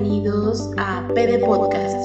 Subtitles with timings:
[0.00, 1.96] bienvenidos a PD Podcast.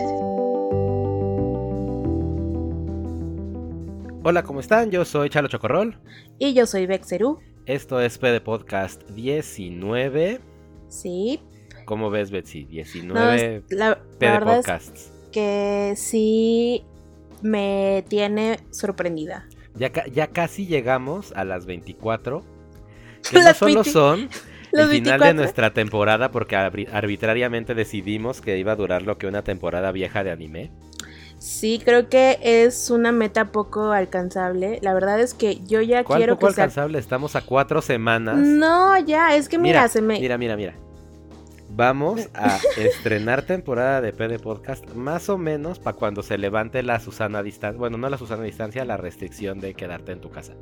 [4.23, 4.89] Hola, ¿cómo están?
[4.89, 5.99] Yo soy Chalo Chocorrol.
[6.39, 7.39] Y yo soy Bexerú.
[7.67, 10.41] Esto es PD Podcast 19.
[10.87, 11.39] Sí.
[11.85, 12.63] ¿Cómo ves, Betsy?
[12.65, 15.11] 19 No, la, PD la verdad es Podcasts.
[15.31, 16.83] que sí
[17.43, 19.47] me tiene sorprendida.
[19.75, 22.43] Ya, ya casi llegamos a las 24.
[23.29, 24.29] Que no solo 20 son
[24.73, 25.27] el final 24.
[25.27, 30.23] de nuestra temporada porque arbitrariamente decidimos que iba a durar lo que una temporada vieja
[30.23, 30.71] de anime.
[31.43, 34.79] Sí, creo que es una meta poco alcanzable.
[34.81, 36.63] La verdad es que yo ya ¿Cuál quiero poco que sea...
[36.63, 36.99] alcanzable?
[36.99, 38.37] Estamos a cuatro semanas.
[38.37, 40.19] No, ya, es que mira, mira, se me...
[40.21, 40.73] mira, mira, mira.
[41.75, 46.99] Vamos a estrenar temporada de PD Podcast más o menos para cuando se levante la
[46.99, 47.77] Susana Distancia.
[47.77, 50.53] Bueno, no la Susana Distancia, la restricción de quedarte en tu casa.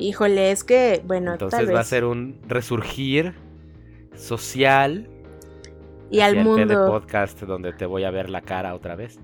[0.00, 1.76] Híjole, es que, bueno, Entonces tal vez.
[1.76, 3.34] va a ser un resurgir
[4.16, 5.06] social
[6.10, 6.86] y al mundo.
[6.86, 9.18] Podcast donde te voy a ver la cara otra vez.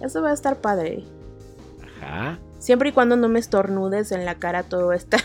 [0.00, 1.04] Eso va a estar padre.
[2.00, 2.40] Ajá.
[2.58, 5.18] Siempre y cuando no me estornudes en la cara todo está.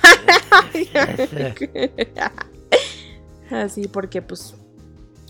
[3.51, 4.55] Así porque pues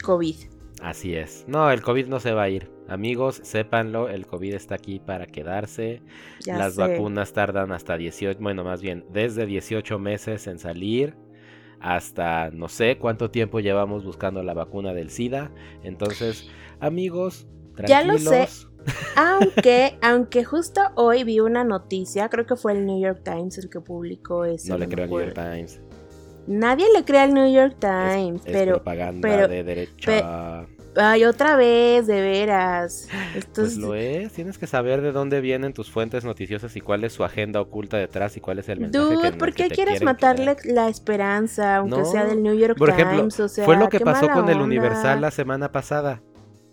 [0.03, 0.36] COVID.
[0.81, 1.45] Así es.
[1.47, 2.70] No, el COVID no se va a ir.
[2.88, 6.02] Amigos, sépanlo, el COVID está aquí para quedarse.
[6.45, 6.81] Ya Las sé.
[6.81, 11.15] vacunas tardan hasta 18, bueno, más bien, desde 18 meses en salir
[11.80, 15.52] hasta no sé cuánto tiempo llevamos buscando la vacuna del SIDA.
[15.83, 16.49] Entonces,
[16.80, 17.45] amigos,
[17.88, 18.49] Ya lo tranquilos.
[18.49, 18.67] sé.
[19.17, 23.69] Aunque, aunque justo hoy vi una noticia, creo que fue el New York Times el
[23.69, 24.69] que publicó eso.
[24.69, 25.33] No le creo al New York.
[25.35, 25.81] Times.
[26.47, 30.65] Nadie le cree al New York Es- Times, es, pero propaganda pero- de derecha.
[30.98, 33.08] Ay, otra vez, de veras.
[33.36, 36.81] Esto Pues es- lo es, tienes que saber de dónde vienen tus fuentes noticiosas y
[36.81, 39.38] cuál es su agenda oculta detrás y cuál es el mensaje que, en Dude, el
[39.38, 43.17] ¿por que qué quieres matarle la esperanza, aunque No, sea del New York Por ejemplo,
[43.17, 43.39] Times?
[43.39, 44.58] O sea, fue lo que pasó con el.
[44.62, 46.21] Universal la semana pasada.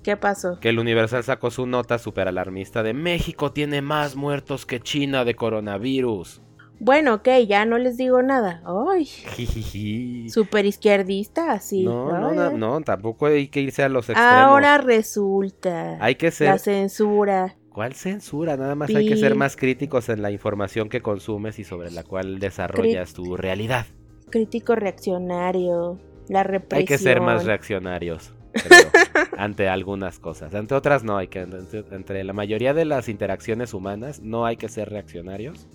[0.03, 0.59] ¿Qué pasó?
[0.61, 5.25] Que el Universal sacó su nota super alarmista de México tiene más muertos que China
[5.25, 6.43] de coronavirus.
[6.81, 8.63] Bueno, ok, ya no les digo nada.
[8.67, 9.07] Ay,
[10.29, 11.85] súper izquierdista, así.
[11.85, 14.33] No, no, no, tampoco hay que irse a los extremos.
[14.35, 15.97] Ahora resulta.
[16.01, 17.57] hay que ser La censura.
[17.71, 18.57] ¿Cuál censura?
[18.57, 19.23] Nada más hay que Sí.
[19.23, 23.87] ser más críticos en la información que consumes y sobre la cual desarrollas tu realidad.
[24.31, 25.99] Crítico reaccionario.
[26.29, 26.79] La represión.
[26.79, 28.91] Hay que ser más reaccionarios creo,
[29.37, 30.55] ante algunas cosas.
[30.55, 34.57] Ante otras no, hay que entre, entre la mayoría de las interacciones humanas no hay
[34.57, 35.67] que ser reaccionarios.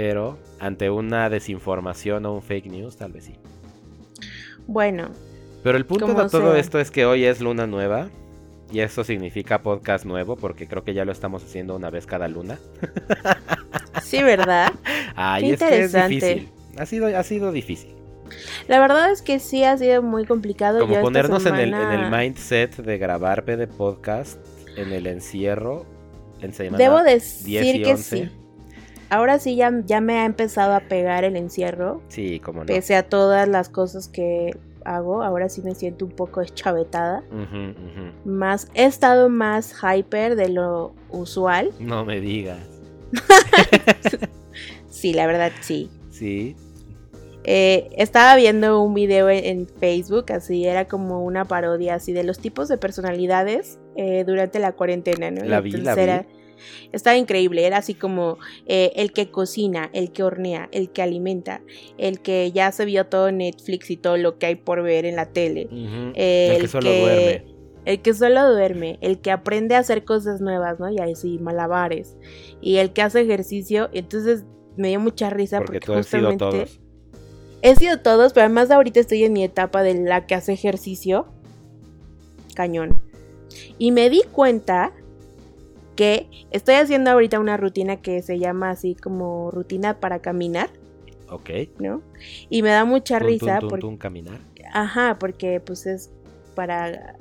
[0.00, 3.34] Pero ante una desinformación o un fake news, tal vez sí.
[4.66, 5.10] Bueno,
[5.62, 6.58] Pero el punto de todo sea.
[6.58, 8.08] esto es que hoy es luna nueva.
[8.72, 12.28] Y eso significa podcast nuevo, porque creo que ya lo estamos haciendo una vez cada
[12.28, 12.58] luna.
[14.02, 14.72] sí, ¿verdad?
[15.16, 16.14] Ay, Qué es que es interesante.
[16.14, 16.48] difícil.
[16.78, 17.90] Ha sido, ha sido difícil.
[18.68, 20.80] La verdad es que sí ha sido muy complicado.
[20.80, 24.38] Como Yo ponernos en, el, en el mindset de grabar de podcast
[24.78, 25.84] en el encierro
[26.40, 28.16] en semana Debo 10 decir y que 11.
[28.16, 28.39] sí.
[29.10, 32.00] Ahora sí ya, ya me ha empezado a pegar el encierro.
[32.08, 32.66] Sí, como no.
[32.66, 36.54] Pese a todas las cosas que hago, ahora sí me siento un poco ujú.
[38.24, 41.70] Más, he estado más hyper de lo usual.
[41.80, 42.58] No me digas.
[44.90, 45.90] Sí, la verdad sí.
[46.10, 46.56] Sí.
[47.44, 52.38] Eh, estaba viendo un video en, Facebook, así era como una parodia así de los
[52.38, 55.42] tipos de personalidades eh, durante la cuarentena, ¿no?
[55.44, 56.39] La vi, la vi.
[56.92, 61.62] Estaba increíble, era así como eh, el que cocina, el que hornea, el que alimenta,
[61.98, 65.16] el que ya se vio todo Netflix y todo lo que hay por ver en
[65.16, 65.68] la tele.
[66.14, 67.44] Eh, el que solo duerme.
[67.86, 70.90] El que solo duerme, el que aprende a hacer cosas nuevas, ¿no?
[70.90, 72.16] Y así, malabares.
[72.60, 73.88] Y el que hace ejercicio.
[73.92, 74.44] Entonces
[74.76, 76.80] me dio mucha risa Porque porque, tú has sido justamente todos.
[77.62, 81.26] he sido todos, pero además ahorita estoy en mi etapa de la que hace ejercicio.
[82.54, 83.00] Cañón.
[83.78, 84.92] Y me di cuenta
[86.00, 90.70] que estoy haciendo ahorita una rutina que se llama así como rutina para caminar,
[91.28, 91.50] Ok.
[91.78, 92.00] ¿no?
[92.48, 94.40] Y me da mucha risa tun, porque tun, caminar.
[94.72, 96.10] Ajá, porque pues es
[96.54, 97.18] para,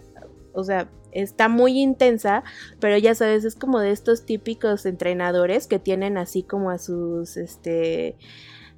[0.54, 2.46] o sea, está muy intensa,
[2.80, 7.36] pero ya sabes, es como de estos típicos entrenadores que tienen así como a sus,
[7.36, 8.16] este,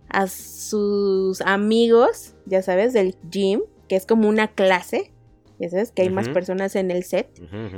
[0.10, 5.12] a sus amigos, ya sabes, del gym, que es como una clase,
[5.62, 7.30] ya sabes, que hay más personas en el set,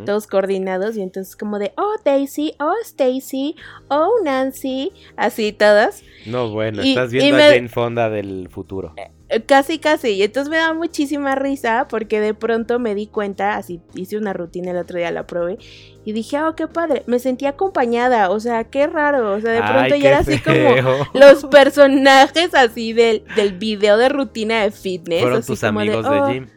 [0.06, 3.56] todos coordinados y entonces como de, oh Daisy, oh Stacy,
[3.89, 6.03] oh Nancy, así todas.
[6.25, 8.94] No, bueno, y- estás viendo me- a Jane Fonda del futuro.
[8.97, 9.12] Eh,
[9.47, 10.09] Casi, casi.
[10.09, 14.33] Y entonces me da muchísima risa porque de pronto me di cuenta, así hice una
[14.33, 15.57] rutina el otro día, la probé,
[16.06, 17.03] y dije, oh, qué padre.
[17.07, 19.33] Me sentí acompañada, o sea, qué raro.
[19.33, 20.53] O sea, de pronto ya era así como
[21.13, 25.21] los personajes así del, del video de rutina de fitness.
[25.21, 26.47] Fueron así tus como amigos oh, de gym.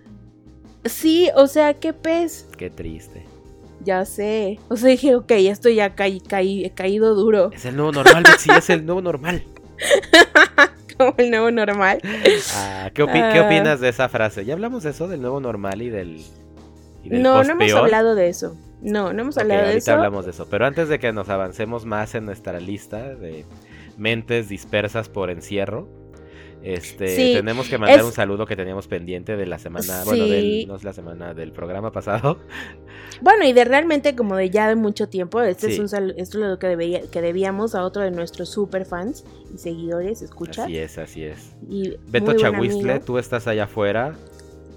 [0.89, 2.49] Sí, o sea, qué pez.
[2.57, 3.25] Qué triste.
[3.85, 4.59] Ya sé.
[4.69, 7.51] O sea, dije, ok, esto ya caí, caí, he caído duro.
[7.53, 9.43] Es el nuevo normal, Betsy, es el nuevo normal.
[10.99, 12.01] Como el nuevo normal.
[12.55, 13.47] Ah, ¿qué, opi- qué Ah.
[13.47, 14.45] opinas de esa frase?
[14.45, 16.23] ¿Ya hablamos de eso, del nuevo normal y del,
[17.05, 18.57] y del No, no hemos hablado de eso.
[18.81, 19.93] No, no hemos hablado de ahorita eso.
[19.93, 20.47] hablamos de eso.
[20.51, 23.45] Pero antes de que nos avancemos más en nuestra lista de
[23.99, 25.89] mentes dispersas por encierro,
[26.67, 30.25] este, Sí, tenemos que mandar es- un saludo que teníamos pendiente de la semana, bueno,
[30.27, 32.39] del, no es la semana del programa pasado.
[33.23, 36.39] Bueno, y de realmente como de ya de mucho tiempo, este es un sal- esto
[36.39, 39.25] es lo que, debía- que debíamos a otro de nuestros super fans
[39.55, 40.65] y seguidores, escucha.
[40.65, 41.55] Así es, así es.
[41.71, 44.17] Y Beto Chahuistle, tú estás allá afuera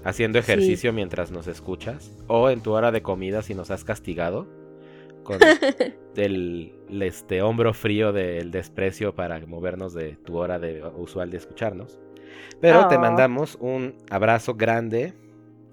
[0.04, 4.46] haciendo ejercicio mientras nos escuchas o en tu hora de comida si nos has castigado
[5.24, 5.38] con
[6.16, 6.72] el
[7.02, 11.98] este hombro frío del desprecio para movernos de tu hora de usual de escucharnos.
[12.60, 13.00] Pero te Oh.
[13.00, 15.14] mandamos un abrazo grande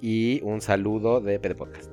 [0.02, 1.92] y un saludo de PD Podcast.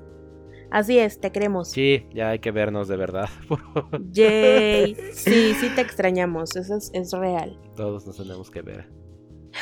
[0.70, 1.70] Así es, te queremos.
[1.70, 3.28] Sí, ya hay que vernos de verdad.
[4.10, 4.96] Yay.
[5.12, 7.58] Sí, sí te extrañamos, eso es, es real.
[7.76, 8.88] Todos nos tenemos que ver.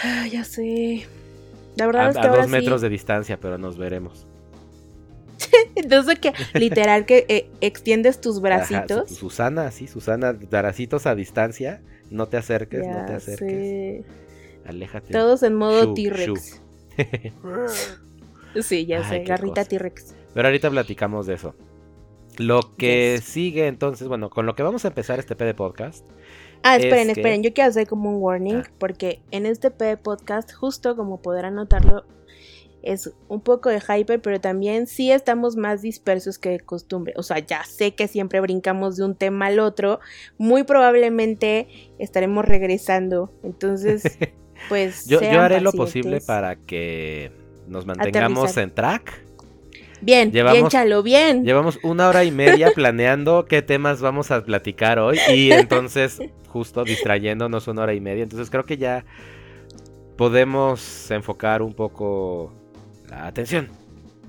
[0.02, 1.06] Ah, ya sé.
[1.76, 2.86] La A, verdad a ahora dos metros sí.
[2.86, 4.26] de distancia, pero nos veremos.
[5.74, 9.08] Entonces que literal que eh, extiendes tus bracitos.
[9.08, 11.80] Su- Susana, sí, Susana, bracitos a distancia.
[12.10, 13.38] No te acerques, no te acerques.
[13.48, 14.04] sé.
[14.66, 15.12] Aléjate.
[15.12, 16.60] Todos en modo T-Rex.
[18.60, 19.64] Sí, ya Ay, sé, garrita.
[19.64, 20.14] T-Rex.
[20.34, 21.54] Pero ahorita platicamos de eso.
[22.38, 23.24] Lo que Yes.
[23.24, 26.04] sigue entonces, bueno, con lo que vamos a empezar este PD podcast.
[26.62, 28.70] Ah, Es esperen, que- esperen, yo quiero hacer como un warning, Ah.
[28.78, 32.04] porque en este P podcast, justo como podrán notarlo,
[32.82, 37.14] es un poco de hyper, pero también sí estamos más dispersos que de costumbre.
[37.16, 40.00] O sea, ya sé que siempre brincamos de un tema al otro,
[40.38, 41.68] muy probablemente
[41.98, 43.32] estaremos regresando.
[43.42, 44.02] Entonces,
[44.68, 45.06] pues...
[45.06, 47.32] Yo, yo haré lo posible para que
[47.68, 48.64] nos mantengamos Aterrizar.
[48.64, 49.22] en track.
[50.00, 51.44] Bien, bien, Llevamos- Chalo, bien.
[51.44, 56.18] Llevamos una hora y media planeando qué temas vamos a platicar hoy y entonces
[56.48, 58.24] justo distrayéndonos una hora y media.
[58.24, 59.04] Entonces creo que ya
[60.16, 62.52] podemos enfocar un poco
[63.12, 63.68] atención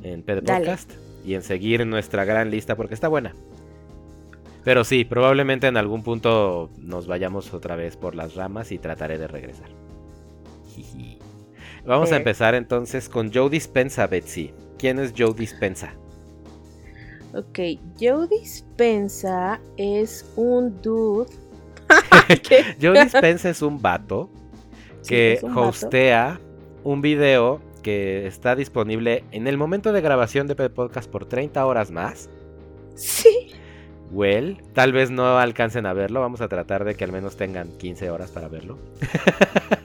[0.03, 0.65] en PD Dale.
[0.65, 0.91] Podcast
[1.25, 3.33] y en seguir nuestra gran lista porque está buena.
[4.63, 9.17] Pero sí, probablemente en algún punto nos vayamos otra vez por las ramas y trataré
[9.17, 9.69] de regresar.
[11.85, 14.53] Vamos a empezar entonces con Joe Dispensa, Betsy.
[14.77, 15.93] ¿Quién es Joe Dispensa?
[17.33, 17.59] Ok,
[17.99, 21.29] Joe Dispensa es un dude...
[22.81, 24.29] Joe Dispensa es un vato
[25.05, 25.67] que es un vato.
[25.67, 26.39] hostea
[26.85, 31.91] un video que está disponible en el momento de grabación de podcast por 30 horas
[31.91, 32.29] más.
[32.95, 33.51] Sí.
[34.11, 36.21] Well, tal vez no alcancen a verlo.
[36.21, 38.79] Vamos a tratar de que al menos tengan 15 horas para verlo.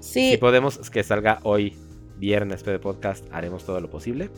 [0.00, 1.76] Sí, Si podemos que salga hoy,
[2.18, 4.30] viernes, PD Podcast, haremos todo lo posible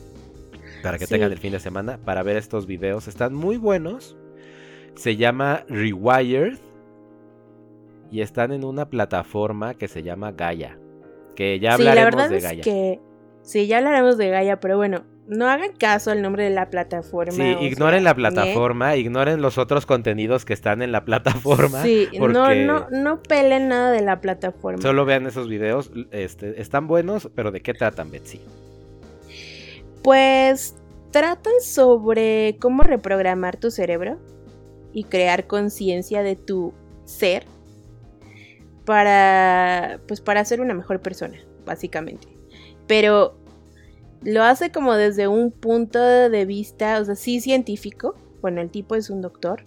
[0.83, 1.15] para que Sí.
[1.15, 3.09] tengan el fin de semana para ver estos videos.
[3.09, 4.17] Están muy buenos.
[4.95, 6.59] Se llama Rewired
[8.11, 10.79] y están en una plataforma que se llama Gaia.
[11.35, 12.63] Que ya sí, la hablaremos verdad de es Gaia.
[12.63, 13.01] que
[13.43, 17.33] sí, ya hablaremos de Gaia, pero bueno, no hagan caso al nombre de la plataforma.
[17.33, 21.03] Sí, ignoren sea, la plataforma, ignoren los otros contenidos que están en la ¿eh?
[21.03, 21.83] plataforma.
[21.83, 24.83] Sí, no, porque no, no pelen nada de la plataforma.
[24.83, 28.41] Solo vean esos videos, este, están buenos, pero ¿de qué tratan, Betsy?
[30.03, 30.76] Pues
[31.11, 34.19] tratan sobre cómo reprogramar tu cerebro
[34.93, 36.75] y crear conciencia de tu
[37.05, 37.45] ser
[38.85, 42.29] para pues para ser una mejor persona, básicamente.
[42.87, 43.37] Pero
[44.23, 48.14] lo hace como desde un punto de vista, o sea, sí científico.
[48.41, 49.64] Bueno, el tipo es un doctor.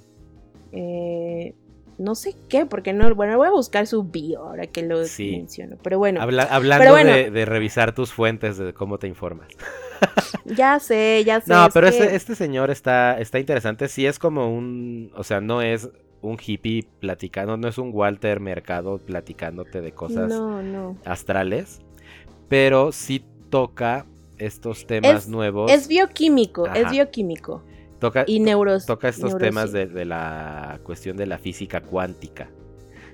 [0.72, 1.56] Eh,
[1.98, 5.32] no sé qué, porque no, bueno, voy a buscar su bio ahora que lo Sí.
[5.32, 5.78] menciono.
[5.82, 7.12] Pero bueno, Habla- hablando Pero bueno.
[7.12, 9.48] de, de revisar tus fuentes de cómo te informas.
[10.46, 11.52] ya sé, ya sé.
[11.52, 13.88] No, pero que- este, este señor está, está interesante.
[13.88, 15.90] Sí es como un, o sea, no es
[16.22, 20.98] un hippie platicando, no es un Walter Mercado platicándote de cosas No, no.
[21.06, 21.80] astrales,
[22.48, 24.06] pero sí toca
[24.38, 25.72] estos temas Es- nuevos.
[25.72, 26.80] Es bioquímico, Ajá.
[26.80, 27.64] es bioquímico.
[28.00, 28.86] toca, Y neuros.
[28.86, 32.50] toca estos temas de, de la cuestión de la física cuántica,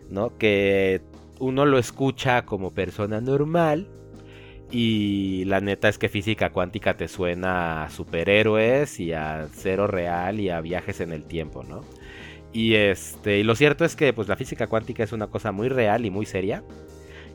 [0.09, 0.37] ¿no?
[0.37, 1.01] Que
[1.39, 3.87] uno lo escucha como persona normal
[4.71, 10.39] y la neta es que física cuántica te suena a superhéroes y a cero real
[10.39, 11.81] y a viajes en el tiempo, ¿no?
[12.53, 15.69] Y este, y lo cierto es que pues la física cuántica es una cosa muy
[15.69, 16.63] real y muy seria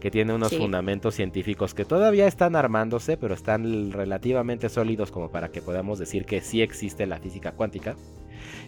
[0.00, 0.58] que tiene unos Sí.
[0.58, 6.24] fundamentos científicos que todavía están armándose, pero están relativamente sólidos como para que podamos decir
[6.24, 7.96] que sí existe la física cuántica.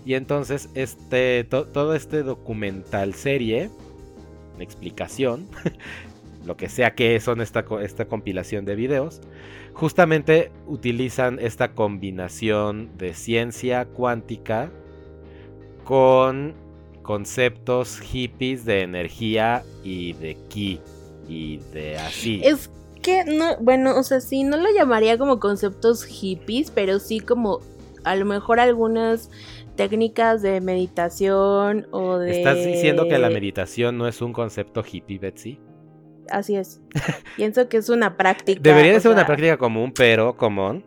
[0.05, 3.71] Y entonces, este, to- todo este documental serie,
[4.59, 5.47] explicación,
[6.47, 9.21] lo que sea que son esta, esta compilación de videos,
[9.73, 14.73] justamente utilizan esta combinación de ciencia cuántica
[15.91, 16.55] con
[17.03, 20.81] conceptos hippies de energía y de ki
[21.29, 22.41] y de así.
[22.45, 22.71] Es
[23.03, 27.59] que no, bueno, o sea, sí, no lo llamaría como conceptos hippies, pero sí como
[28.05, 29.33] a lo mejor algunas
[29.75, 32.39] técnicas de meditación o de...
[32.39, 35.59] ¿Estás diciendo que la meditación no es un concepto hippie, Betsy?
[36.31, 36.81] Así es.
[37.37, 38.61] Pienso que es una práctica.
[38.63, 40.85] Debería de ser una práctica común, pero común.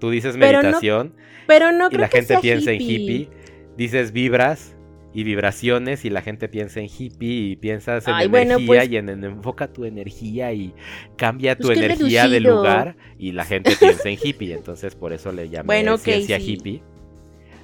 [0.00, 1.14] Tú dices Pero no meditación
[1.46, 3.41] Pero no y creo la que gente sea piensa en hippie.
[3.76, 4.76] Dices vibras
[5.14, 8.90] y vibraciones y la gente piensa en hippie y piensas en Ay, bueno, energía pues-
[8.90, 10.74] y en, en enfoca tu energía y
[11.16, 12.56] cambia tu Pues qué energía de reducido.
[12.56, 14.54] lugar y la gente piensa en hippie.
[14.54, 16.52] Entonces por eso le llaman Bueno, ciencia sí.
[16.54, 16.82] hippie.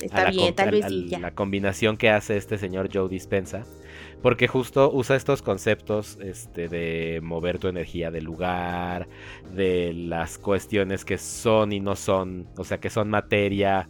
[0.01, 1.19] a Está la bien, tal vez a.
[1.19, 3.65] La combinación que hace este señor Joe Dispensa.
[4.23, 9.09] Porque justo usa estos conceptos este, de mover tu energía del lugar,
[9.55, 13.89] de las cuestiones que son y no son, o sea, que son materia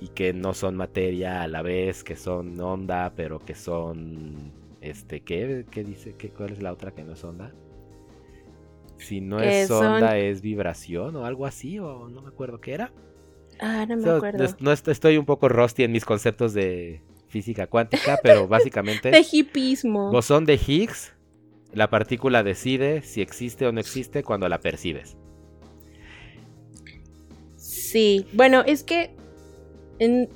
[0.00, 5.20] y que no son materia a la vez, que son onda, pero que son, este,
[5.20, 5.66] ¿qué?
[5.70, 6.14] ¿Qué dice?
[6.16, 7.52] ¿Qué, ¿Cuál es la otra que no es onda?
[8.98, 12.60] Si no Eh, es son- onda, es vibración o algo así, o no me acuerdo
[12.60, 12.92] qué era.
[13.60, 14.44] Ah, no me So, acuerdo.
[14.60, 19.24] no est- estoy un poco rusty en mis conceptos de física cuántica, pero básicamente De
[19.30, 20.10] hippismo.
[20.10, 21.14] bosón de Higgs,
[21.74, 25.16] la partícula decide si existe o no existe cuando la percibes.
[27.56, 29.10] Sí, bueno, es que
[30.00, 30.28] en-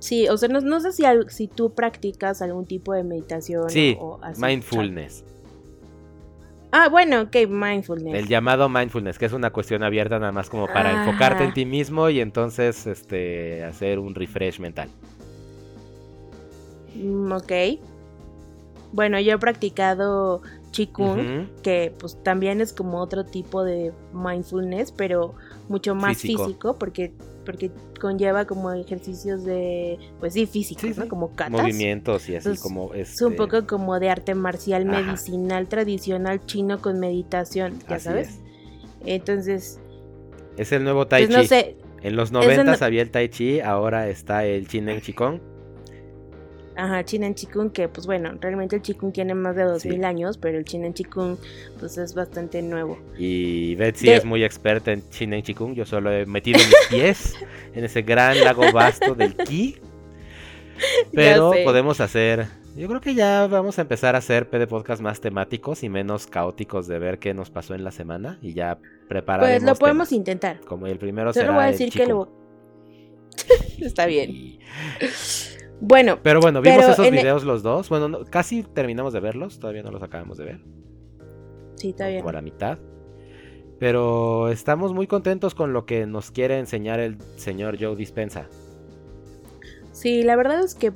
[0.00, 3.96] sí, o sea, no, no sé si, si tú practicas algún tipo de meditación Sí,
[3.98, 4.42] o, así.
[4.42, 5.24] mindfulness.
[6.76, 8.14] Ah, bueno, ok, mindfulness.
[8.14, 11.64] El llamado mindfulness, que es una cuestión abierta nada más como para enfocarte en ti
[11.64, 14.88] mismo y entonces este hacer un refresh mental.
[16.96, 17.52] Mm, ok.
[18.92, 20.42] Bueno, yo he practicado
[20.72, 25.34] Qigong, que pues también es como otro tipo de mindfulness, pero
[25.68, 26.44] mucho más Físico.
[26.46, 27.12] físico, porque
[27.44, 27.70] porque
[28.00, 31.08] conlleva como ejercicios de, pues sí, físicos, Sí, ¿no?
[31.08, 31.52] Como katas.
[31.52, 35.02] Movimientos y así Entonces, como Es un este, poco como de arte marcial Ajá.
[35.02, 38.28] medicinal tradicional chino con meditación, ya así sabes.
[38.28, 38.40] es.
[39.06, 39.78] Entonces,
[40.56, 41.42] Es el nuevo Tai pues Chi.
[41.42, 45.00] no sé, En los Ese 90 no- había el Tai Chi, ahora está el Chinen
[45.00, 45.40] Chikong.
[46.76, 50.04] Ajá, Chinen Chikung, que pues bueno, realmente el Chikung tiene más de 2000 Sí.
[50.04, 51.36] años, pero el Chinen Chikung
[51.78, 52.98] pues es bastante nuevo.
[53.18, 55.74] Y Betsy De- es muy experta en Chinen Chikung.
[55.74, 57.34] Yo solo he metido mis pies
[57.74, 59.76] en ese gran lago vasto del Ki.
[61.12, 62.46] Pero podemos hacer.
[62.76, 66.26] Yo creo que ya vamos a empezar a hacer PD podcast más temáticos y menos
[66.26, 68.38] caóticos de ver qué nos pasó en la semana.
[68.42, 68.78] Y ya
[69.08, 69.60] prepararemos.
[69.60, 70.18] Pues lo podemos temas.
[70.18, 70.60] intentar.
[70.62, 72.28] Como el primero Solo será voy a el decir que lo
[73.80, 74.58] Está bien.
[75.80, 77.88] Bueno, Pero bueno, vimos Pero esos e- videos los dos.
[77.88, 79.58] Bueno, no- casi terminamos de verlos.
[79.58, 80.60] Todavía no los acabamos de ver.
[81.76, 82.20] sí, está bien.
[82.20, 82.78] como a la mitad.
[83.78, 88.46] Pero estamos muy contentos con lo que nos quiere enseñar el señor Joe Dispensa.
[89.92, 90.92] Sí, la verdad es que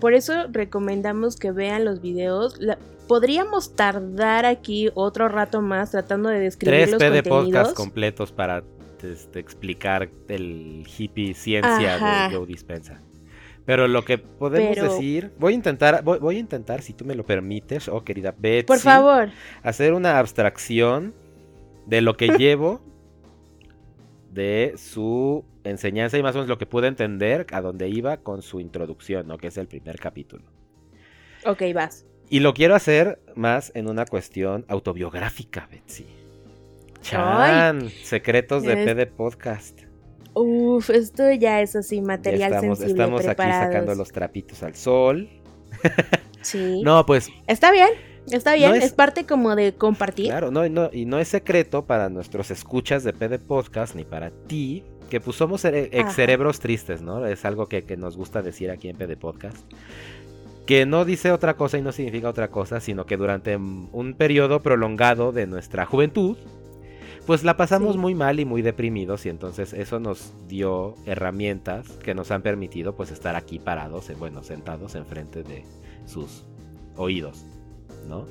[0.00, 2.58] por eso recomendamos que vean los videos.
[2.60, 7.44] La- podríamos tardar aquí otro rato más tratando de describir Tres los PD contenidos.
[7.44, 8.62] podcasts completos para
[9.02, 12.28] este, explicar el hippie ciencia Ajá.
[12.30, 13.00] de Joe Dispensa.
[13.64, 17.04] Pero lo que podemos Pero- decir, voy a intentar, voy, voy a intentar, si tú
[17.04, 19.28] me lo permites, oh querida Betsy, Por favor.
[19.62, 21.14] hacer una abstracción
[21.86, 22.80] de lo que llevo
[24.32, 28.42] de su enseñanza y más o menos lo que pude entender a dónde iba con
[28.42, 29.38] su introducción, ¿no?
[29.38, 30.44] que es el primer capítulo.
[31.44, 32.06] Ok, vas.
[32.30, 36.06] Y lo quiero hacer más en una cuestión autobiográfica, Betsy.
[37.02, 39.80] Chan, secretos de Es- PD Podcast.
[40.34, 44.74] Uf, esto ya es así, Ya material estamos sensible estamos aquí sacando los trapitos al
[44.74, 45.28] sol.
[46.42, 46.82] Sí.
[46.82, 47.88] No, pues Está bien,
[48.28, 48.70] está bien.
[48.70, 48.84] No es...
[48.86, 50.26] es- parte como de compartir.
[50.26, 54.02] Claro, no, y no, y no es secreto para nuestros escuchas de PD Podcast ni
[54.04, 57.24] para ti, que pues somos ex cerebros tristes, ¿no?
[57.26, 59.56] Es algo que, que nos gusta decir aquí en PD Podcast.
[60.66, 64.62] Que no dice otra cosa y no significa otra cosa, sino que durante un periodo
[64.62, 66.36] prolongado de nuestra juventud,
[67.26, 67.98] pues la pasamos Sí.
[67.98, 72.94] muy mal y muy deprimidos y entonces eso nos dio herramientas que nos han permitido
[72.96, 75.64] pues estar aquí parados, eh, bueno, sentados enfrente de
[76.06, 76.44] sus
[76.96, 77.44] oídos,
[78.08, 78.26] ¿no?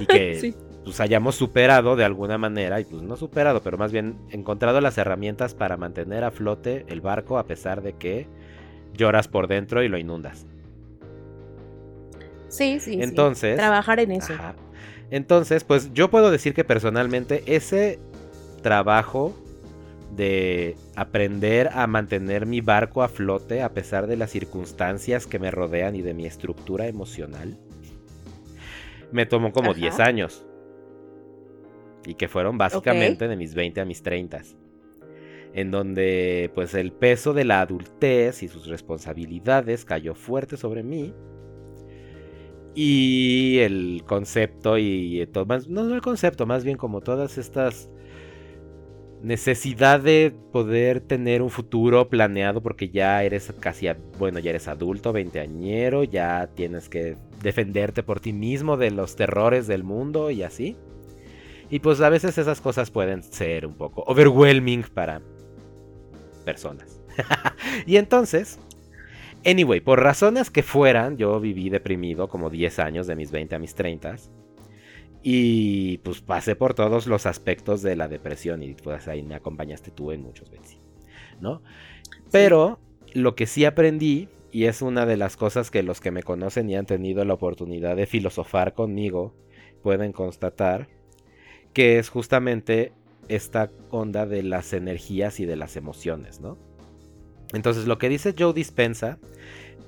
[0.00, 0.54] Y que Sí.
[0.84, 4.98] pues hayamos superado de alguna manera, y pues no superado, pero más bien encontrado las
[4.98, 8.26] herramientas para mantener a flote el barco a pesar de que
[8.94, 10.44] lloras por dentro y lo inundas.
[12.48, 13.02] Sí, sí, sí.
[13.02, 14.32] Entonces, Trabajar en eso.
[14.34, 14.54] Ajá.
[15.10, 17.98] Entonces, pues yo puedo decir que personalmente ese
[18.64, 19.36] trabajo
[20.16, 25.50] de aprender a mantener mi barco a flote a pesar de las circunstancias que me
[25.50, 27.58] rodean y de mi estructura emocional,
[29.12, 29.80] me tomó como Ajá.
[29.80, 30.46] 10 años.
[32.06, 34.42] y que fueron básicamente de mis 20 a mis 30.
[35.54, 41.14] En donde pues el peso de la adultez y sus responsabilidades cayó fuerte sobre mí.
[42.74, 47.88] Y el concepto y todo, más, no, no el concepto, más bien como todas estas
[49.24, 53.88] necesidad de poder tener un futuro planeado porque ya eres casi,
[54.18, 59.66] bueno, ya eres adulto, veinteañero, ya tienes que defenderte por ti mismo de los terrores
[59.66, 60.76] del mundo y así.
[61.70, 65.22] Y pues a veces esas cosas pueden ser un poco overwhelming para
[66.44, 67.00] personas.
[67.86, 68.58] y entonces,
[69.46, 73.58] anyway, por razones que fueran, yo viví deprimido como 10 años de mis 20 a
[73.58, 74.16] mis 30.
[75.26, 79.90] Y pues pasé por todos los aspectos de la depresión y pues ahí me acompañaste
[79.90, 80.76] tú en muchos veces,
[81.40, 81.62] ¿no?
[82.30, 82.78] Pero
[83.14, 86.68] lo que sí aprendí, y es una de las cosas que los que me conocen
[86.68, 89.34] y han tenido la oportunidad de filosofar conmigo
[89.82, 90.88] pueden constatar,
[91.72, 92.92] que es justamente
[93.28, 96.58] esta onda de las energías y de las emociones, ¿no?
[97.54, 99.18] Entonces lo que dice Joe Dispensa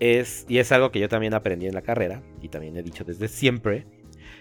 [0.00, 3.04] es, y es algo que yo también aprendí en la carrera, y también he dicho
[3.04, 3.86] desde siempre,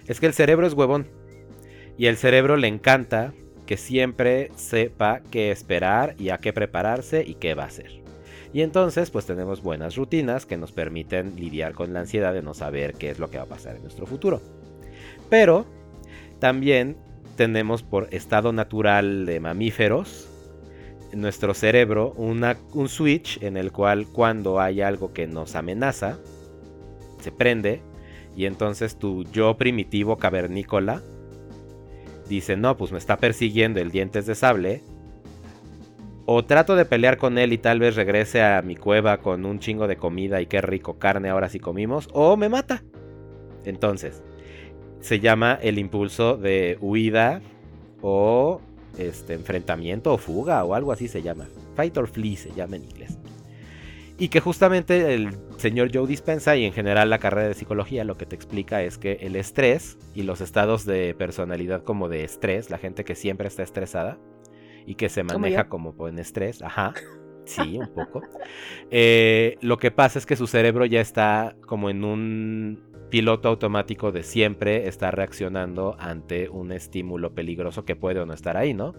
[0.08, 1.08] es que el cerebro es huevón.
[1.98, 3.34] Y el cerebro le encanta
[3.66, 8.04] que siempre sepa qué esperar y a qué prepararse y qué va a hacer.
[8.54, 12.54] Y entonces pues tenemos buenas rutinas que nos permiten lidiar con la ansiedad de no
[12.54, 14.42] saber qué es lo que va a pasar en nuestro futuro.
[15.30, 15.66] Pero
[16.40, 16.96] también
[17.36, 20.30] tenemos por estado natural de mamíferos,
[21.14, 26.18] nuestro cerebro, una, un switch en el cual cuando hay algo que nos amenaza,
[27.20, 27.82] se prende
[28.36, 31.02] y entonces tu yo primitivo cavernícola
[32.28, 34.82] dice, no, pues me está persiguiendo el dientes de sable.
[36.26, 39.60] O trato de pelear con él y tal vez regrese a mi cueva con un
[39.60, 42.10] chingo de comida y qué rico carne ahora sí comimos.
[42.14, 42.84] O me mata.
[43.64, 44.24] Entonces,
[45.02, 47.42] se llama el impulso de huida
[48.02, 48.60] o
[48.98, 51.48] este, enfrentamiento o fuga o algo así se llama.
[51.76, 53.20] Fight or flee se llama en inglés.
[54.18, 58.18] Y que justamente el señor Joe Dispensa y en general la carrera de psicología lo
[58.18, 62.70] que te explica es que el estrés y los estados de personalidad como de estrés,
[62.70, 64.18] la gente que siempre está estresada
[64.86, 66.94] y que se maneja como en estrés, ajá,
[67.44, 68.22] sí, un poco,
[68.92, 74.12] eh, lo que pasa es que su cerebro ya está como en un piloto automático
[74.12, 78.96] de siempre estar reaccionando ante un estímulo peligroso que puede o no estar ahí, ¿no?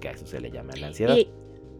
[0.00, 1.16] Que a eso se le llama la ansiedad.
[1.16, 1.30] Y,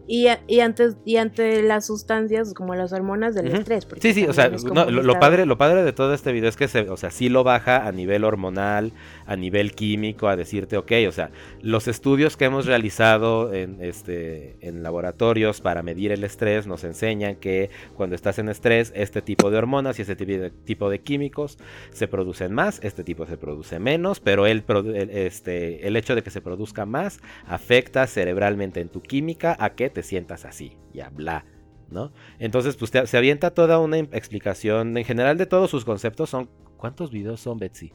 [0.07, 0.27] y,
[0.59, 3.87] antes, y ante las sustancias como las hormonas del estrés.
[3.99, 6.89] Sí, sí, o sea, lo, padre, lo padre de todo este video es que se,
[6.89, 8.91] o sea, sí lo baja a nivel hormonal,
[9.25, 14.57] a nivel químico, a decirte, ok, o sea, los estudios que hemos realizado en, este,
[14.61, 19.49] en laboratorios para medir el estrés nos enseñan que cuando estás en estrés, este tipo
[19.49, 21.57] de hormonas y este tipo de, químicos
[21.91, 24.63] se producen más, este tipo se produce menos, pero el,
[25.11, 29.89] este, el hecho de que se produzca más afecta cerebralmente en tu química a que
[29.89, 31.45] te sientas así, ya, bla,
[31.89, 32.11] ¿no?
[32.39, 36.29] Entonces, pues se avienta toda una explicación en general de todos sus conceptos.
[36.29, 37.93] Son, ¿cuántos videos son, Betsy?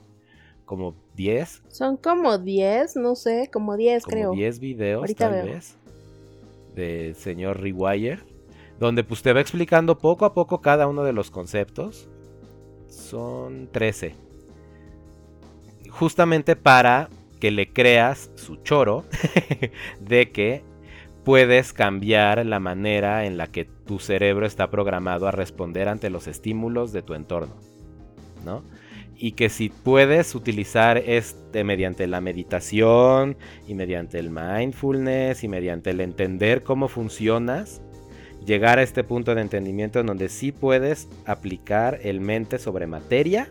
[0.64, 1.62] ¿Como 10?
[1.68, 4.32] Son como 10, no sé, como 10 creo.
[4.32, 5.76] 10 videos tal vez
[6.76, 8.20] de señor Rewire,
[8.78, 12.08] donde pues te va explicando poco a poco cada uno de los conceptos.
[12.88, 14.14] Son 13.
[15.90, 17.08] Justamente para
[17.40, 19.04] que le creas su choro
[20.00, 20.62] de que
[21.26, 26.28] puedes cambiar la manera en la que tu cerebro está programado a responder ante los
[26.28, 27.56] estímulos de tu entorno,
[28.44, 28.62] ¿no?
[29.16, 33.36] Y que si puedes utilizar este mediante la meditación
[33.66, 37.82] y mediante el mindfulness y mediante el entender cómo funcionas,
[38.46, 43.50] llegar a este punto de entendimiento en donde sí puedes aplicar el mente sobre materia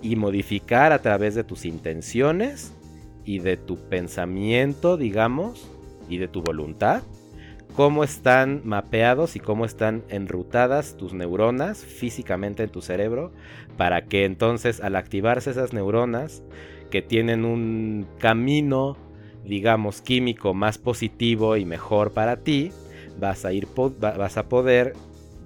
[0.00, 2.72] y modificar a través de tus intenciones
[3.24, 5.68] y de tu pensamiento, digamos,
[6.08, 7.02] y de tu voluntad,
[7.74, 13.32] cómo están mapeados y cómo están enrutadas tus neuronas físicamente en tu cerebro,
[13.76, 16.42] para que entonces al activarse esas neuronas
[16.90, 18.96] que tienen un camino,
[19.44, 22.72] digamos, químico más positivo y mejor para ti,
[23.18, 23.68] vas a, ir,
[24.00, 24.94] vas a poder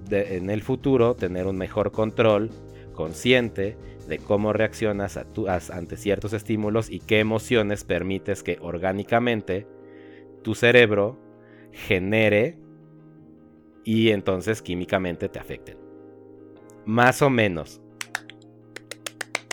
[0.09, 2.49] en el futuro tener un mejor control
[2.93, 9.65] consciente de cómo reaccionas ante ciertos estímulos y qué emociones permites que orgánicamente
[10.43, 11.19] tu cerebro
[11.71, 12.57] genere
[13.83, 15.77] y entonces químicamente te afecten.
[16.85, 17.81] Más o menos.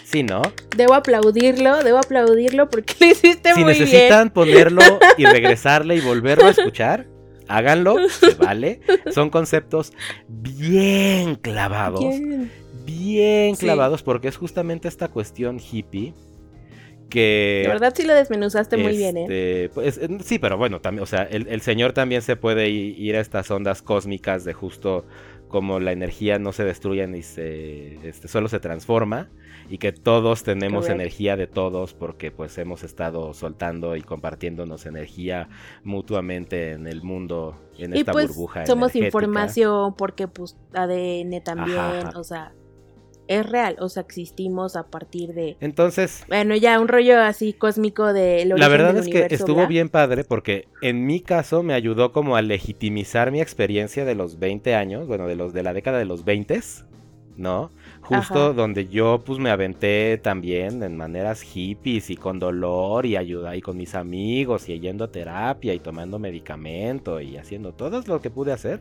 [0.04, 0.42] Sí, ¿no?
[0.76, 3.76] Debo aplaudirlo, debo aplaudirlo porque lo hiciste muy bien.
[3.76, 4.82] Si necesitan ponerlo
[5.16, 7.06] y regresarle y volverlo a escuchar,
[7.48, 7.96] háganlo,
[8.38, 8.80] vale.
[9.12, 9.92] Son conceptos
[10.28, 12.04] bien clavados.
[12.84, 16.12] Bien, clavados porque es justamente esta cuestión hippie
[17.10, 17.60] que...
[17.64, 19.22] De verdad sí lo desmenuzaste muy bien, ¿eh?
[19.22, 22.70] este, pues, eh, sí, pero bueno, también, o sea, el, el señor también se puede
[22.70, 25.04] ir a estas ondas cósmicas de justo
[25.50, 29.28] como la energía no se destruye ni se, este, solo se transforma
[29.68, 35.48] y que todos tenemos energía de todos porque pues hemos estado soltando y compartiéndonos energía
[35.84, 39.06] mutuamente en el mundo, en Y esta pues burbuja somos energética.
[39.06, 42.18] información porque pues ADN también, ajá.
[42.18, 42.52] o sea,
[43.30, 45.56] es real, o sea, existimos a partir de...
[45.60, 50.24] Entonces, Bueno, ya un rollo así cósmico de La verdad es que estuvo bien padre
[50.24, 55.06] porque en mi caso me ayudó como a legitimizar mi experiencia de los 20 años,
[55.06, 56.60] bueno, de los de la década de los 20,
[57.36, 57.70] ¿no?
[58.00, 58.52] Justo Ajá.
[58.52, 63.60] donde yo pues me aventé también en maneras hippies y con dolor y ayuda y
[63.60, 68.30] con mis amigos y yendo a terapia y tomando medicamento y haciendo todo lo que
[68.30, 68.80] pude hacer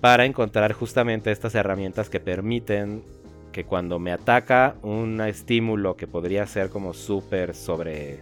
[0.00, 3.04] para encontrar justamente estas herramientas que permiten
[3.52, 8.20] que cuando me ataca un estímulo que podría ser como súper sobre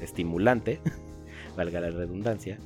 [0.00, 0.80] estimulante,
[1.56, 2.58] valga la redundancia,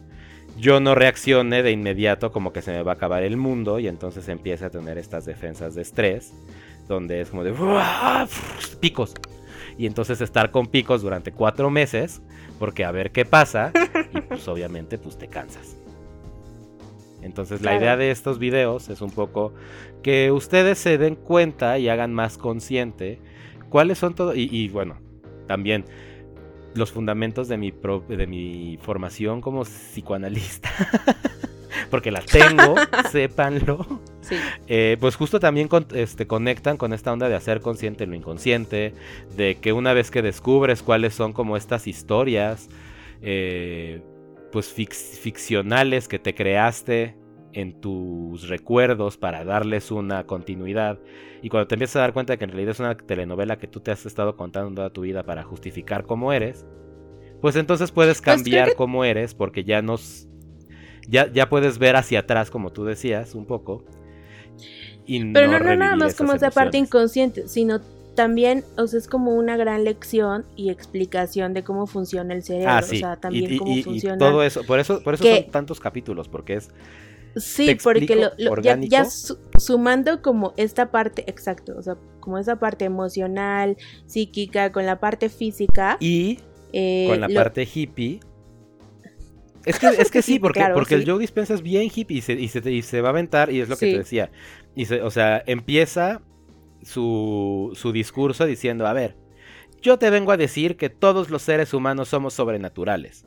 [0.58, 3.88] yo no reaccione de inmediato como que se me va a acabar el mundo y
[3.88, 6.32] entonces empieza a tener estas defensas de estrés,
[6.88, 7.54] donde es como de
[8.80, 9.14] picos.
[9.78, 12.20] Y entonces estar con picos durante cuatro meses,
[12.58, 13.72] porque a ver qué pasa,
[14.12, 15.76] y pues obviamente pues te cansas.
[17.22, 19.54] Entonces la idea de estos videos es un poco
[20.02, 23.20] que ustedes se den cuenta y hagan más consciente
[23.70, 24.96] cuáles son todo y, y, bueno
[25.46, 25.84] también
[26.74, 30.70] los fundamentos de mi pro- de mi formación como psicoanalista
[31.90, 32.74] porque la tengo
[33.10, 33.86] sépanlo
[34.22, 34.36] Sí.
[34.68, 38.94] eh, pues justo también con- este, conectan con esta onda de hacer consciente lo inconsciente,
[39.36, 42.68] de que una vez que descubres cuáles son como estas historias,
[43.20, 44.00] eh,
[44.52, 47.16] pues ficcionales que te creaste
[47.54, 50.98] en tus recuerdos para darles una continuidad,
[51.42, 53.66] y cuando te empiezas a dar cuenta de que en realidad es una telenovela que
[53.66, 56.64] tú te has estado contando toda tu vida para justificar cómo eres,
[57.40, 60.28] pues entonces puedes creo cambiar que- cómo eres porque ya nos...
[61.08, 63.84] Ya, ya puedes ver hacia atrás, como tú decías, un poco.
[65.04, 67.80] y Pero no, no, revivir nada más como esa parte inconsciente, sino
[68.14, 72.70] también, o sea, es como una gran lección y explicación de cómo funciona el cerebro,
[72.72, 72.96] Ah, sí.
[72.96, 74.18] o sea, también y, cómo y- y funciona.
[74.18, 76.70] todo eso, por eso, por eso que- son tantos capítulos, porque es
[77.36, 79.04] Sí, porque lo, lo- ya, ya orgánico.
[79.10, 85.00] su- sumando como esta parte, exacto, o sea, como esa parte emocional, psíquica, con la
[85.00, 86.38] parte física, y
[86.74, 88.20] eh, con la lo- parte hippie.
[89.64, 91.08] Es que, es que sí, porque, Claro, porque el.
[91.08, 93.60] Joe Dispenza es bien hippie y se, y se, y se va a aventar, y
[93.60, 93.92] es lo que Sí.
[93.92, 94.30] te decía.
[94.74, 96.20] Y se- o sea, empieza
[96.82, 99.16] su, su discurso diciendo, a ver,
[99.80, 103.26] yo te vengo a decir que todos los seres humanos somos sobrenaturales.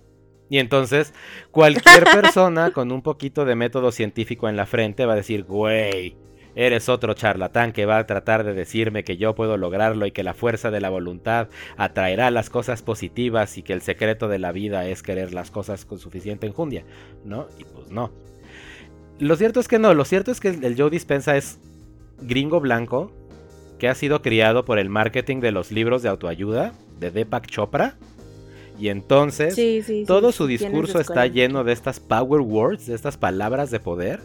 [0.50, 1.14] Y entonces,
[1.52, 6.16] cualquier persona con un poquito de método científico en la frente va a decir, güey,
[6.56, 10.24] eres otro charlatán que va a tratar de decirme que yo puedo lograrlo y que
[10.24, 14.52] la fuerza de la voluntad atraerá las cosas positivas y que el secreto de la
[14.52, 16.86] vida es querer las cosas con suficiente enjundia,
[17.26, 17.48] ¿no?
[17.60, 18.12] Y pues no.
[19.20, 21.60] Lo cierto es que no, lo cierto es que el Joe Dispensa es
[22.22, 23.12] gringo blanco
[23.80, 27.96] que ha sido criado por el marketing de los libros de autoayuda de Deepak Chopra.
[28.80, 32.96] Y entonces sí, sí, sí, todo su discurso está lleno de estas power words, de
[32.96, 34.20] estas palabras de poder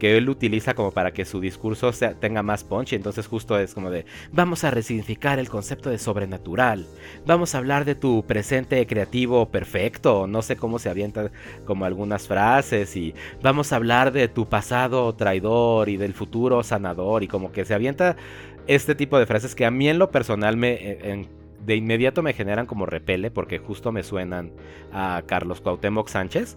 [0.00, 2.92] que él utiliza como para que su discurso sea- tenga más punch.
[2.92, 6.86] Y entonces justo es como de, vamos a resignificar el concepto de sobrenatural.
[7.24, 10.26] Vamos a hablar de tu presente creativo perfecto.
[10.26, 11.30] No sé cómo se avientan
[11.66, 12.96] como algunas frases.
[12.96, 17.22] Y vamos a hablar de tu pasado traidor y del futuro sanador.
[17.22, 18.16] Y como que se avienta
[18.66, 20.90] este tipo de frases que a mí en lo personal me...
[20.92, 24.50] en- en- de inmediato me generan como repele porque justo me suenan
[24.92, 26.56] a Carlos Cuauhtémoc Sánchez,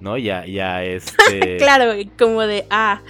[0.00, 0.16] ¿no?
[0.16, 1.56] Y a, y a este...
[1.58, 3.02] Claro, como de, ah,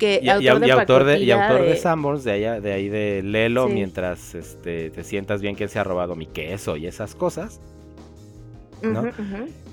[0.00, 2.60] que Y, y- autor, de y autor de, y autor de de- Sanborns, de, allá,
[2.60, 3.72] de ahí de Lelo, Sí.
[3.74, 7.60] mientras este, te sientas bien quién se ha robado mi queso y esas cosas.
[8.82, 9.04] ¿no?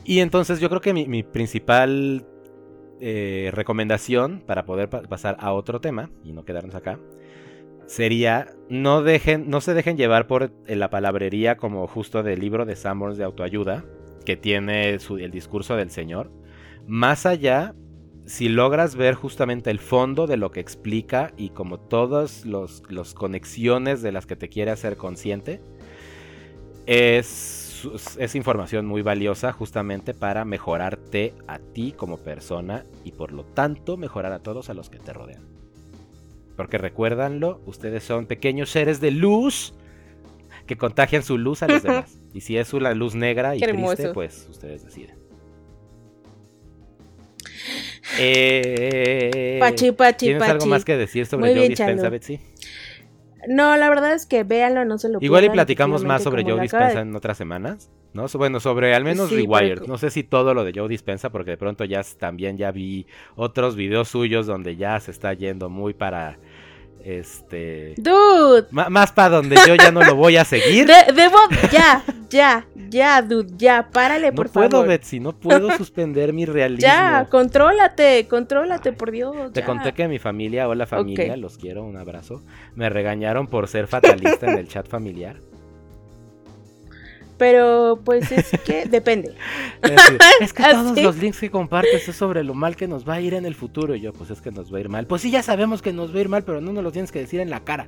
[0.04, 2.26] Y entonces yo creo que mi, mi principal
[3.02, 7.00] eh, recomendación para poder pa- pasar a otro tema y no quedarnos acá
[7.88, 12.66] sería no dejen no se dejen llevar por eh, la palabrería como justo del libro
[12.66, 13.86] de Sanborns de autoayuda
[14.26, 16.32] que tiene su- el discurso del señor
[16.88, 17.76] más allá
[18.26, 23.14] si logras ver justamente el fondo de lo que explica y como todas los, los
[23.14, 25.62] conexiones de las que te quiere hacer consciente
[26.88, 33.44] es, es información muy valiosa justamente para mejorarte a ti como persona y por lo
[33.44, 35.55] tanto mejorar a todos a los que te rodean.
[36.56, 39.74] Porque recuérdanlo, ustedes son pequeños seres de luz
[40.66, 42.20] que contagian su luz a los demás.
[42.34, 45.18] Y si es una luz negra y triste, pues ustedes deciden.
[48.20, 50.52] Eh, Pachi, pachi, ¿Tienes pachi.
[50.52, 52.10] algo más que decir sobre Joe Chalo.
[52.12, 52.40] Betsy?
[53.48, 56.56] No, la verdad es que véanlo, no se lo Igual y platicamos más sobre Joe
[56.56, 58.26] de- Dispensa en otras semanas, ¿no?
[58.36, 59.84] Bueno, sobre al menos Sí, Rewired.
[59.88, 63.06] No sé si todo lo de Joe Dispensa, porque de pronto ya también ya vi
[63.36, 66.38] otros videos suyos donde ya se está yendo muy para
[67.06, 70.88] este Dude, más para donde yo ya no lo voy a seguir.
[70.88, 71.38] de- debo,
[71.72, 74.88] ya, ya, ya, dude, ya, párale, No por puedo, favor.
[74.88, 76.82] Betsy, no puedo suspender mi realismo.
[76.82, 79.54] Ya, contrólate, contrólate, por Dios.
[79.54, 82.42] Te conté que mi familia, hola familia, los quiero, un abrazo.
[82.76, 85.38] Me regañaron por ser fatalista en el chat familiar.
[87.38, 89.36] Pero, pues es que depende.
[89.82, 92.88] Es decir, Es que ¿Ah, todos los links que compartes es sobre lo mal que
[92.88, 93.94] nos va a ir en el futuro.
[93.96, 95.06] Y yo, pues es que nos va a ir mal.
[95.06, 97.12] Pues sí, ya sabemos que nos va a ir mal, pero no nos lo tienes
[97.12, 97.88] que decir en la cara.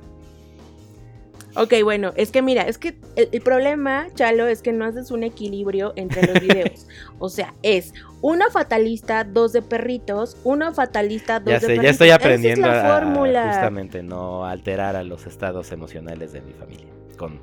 [1.56, 5.10] Ok, bueno, es que mira, es que el, el problema, Chalo, es que no haces
[5.10, 6.86] un equilibrio entre los videos.
[7.18, 11.84] o sea, es uno fatalista, dos de perritos, uno fatalista, dos Ya de sé, perritos.
[11.84, 13.48] ya estoy Esa es aprendiendo la a- a fórmula.
[13.54, 16.86] justamente no alterar a los estados emocionales de mi familia.
[17.18, 17.40] Con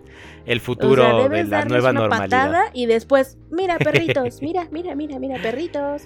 [0.47, 2.47] el O futuro sea, de la nueva una normalidad.
[2.47, 6.03] patada y después, mira, perritos, mira, mira, mira, mira, perritos.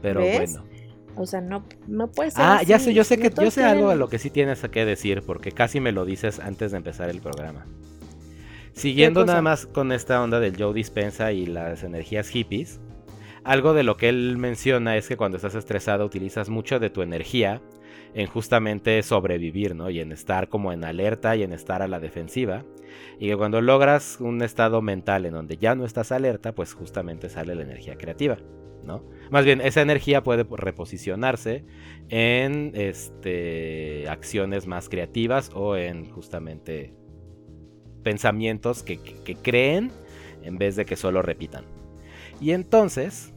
[0.00, 0.52] Pero ¿ves?
[0.52, 0.72] bueno.
[1.16, 2.42] O sea, no, no puede ser.
[2.42, 4.60] Ah, ya sé, yo sé no que yo sé algo a lo que sí tienes
[4.60, 7.66] que decir, porque casi me lo dices antes de empezar el programa.
[8.72, 12.80] Siguiendo nada más con esta onda del Joe Dispensa y las energías hippies,
[13.44, 17.02] algo de lo que él menciona es que cuando estás estresado utilizas mucho de tu
[17.02, 17.60] energía
[18.14, 19.90] en justamente sobrevivir, ¿no?
[19.90, 22.64] Y en estar como en alerta y en estar a la defensiva.
[23.18, 27.28] Y que cuando logras un estado mental en donde ya no estás alerta, pues justamente
[27.28, 28.38] sale la energía creativa,
[28.84, 29.04] ¿no?
[29.30, 31.64] Más bien, esa energía puede reposicionarse
[32.08, 36.94] en este, acciones más creativas o en justamente
[38.02, 38.98] pensamientos que,
[39.42, 39.90] creen
[40.42, 41.64] en vez de que solo repitan.
[42.40, 43.32] Y entonces...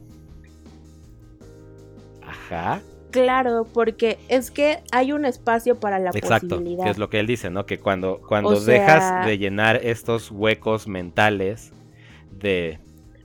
[2.22, 6.84] Ajá, Claro, porque es que hay un espacio para la exacto, posibilidad.
[6.84, 7.64] que es lo que él dice, ¿no?
[7.66, 11.72] Que cuando, cuando O sea- dejas de llenar estos huecos mentales
[12.30, 12.78] de...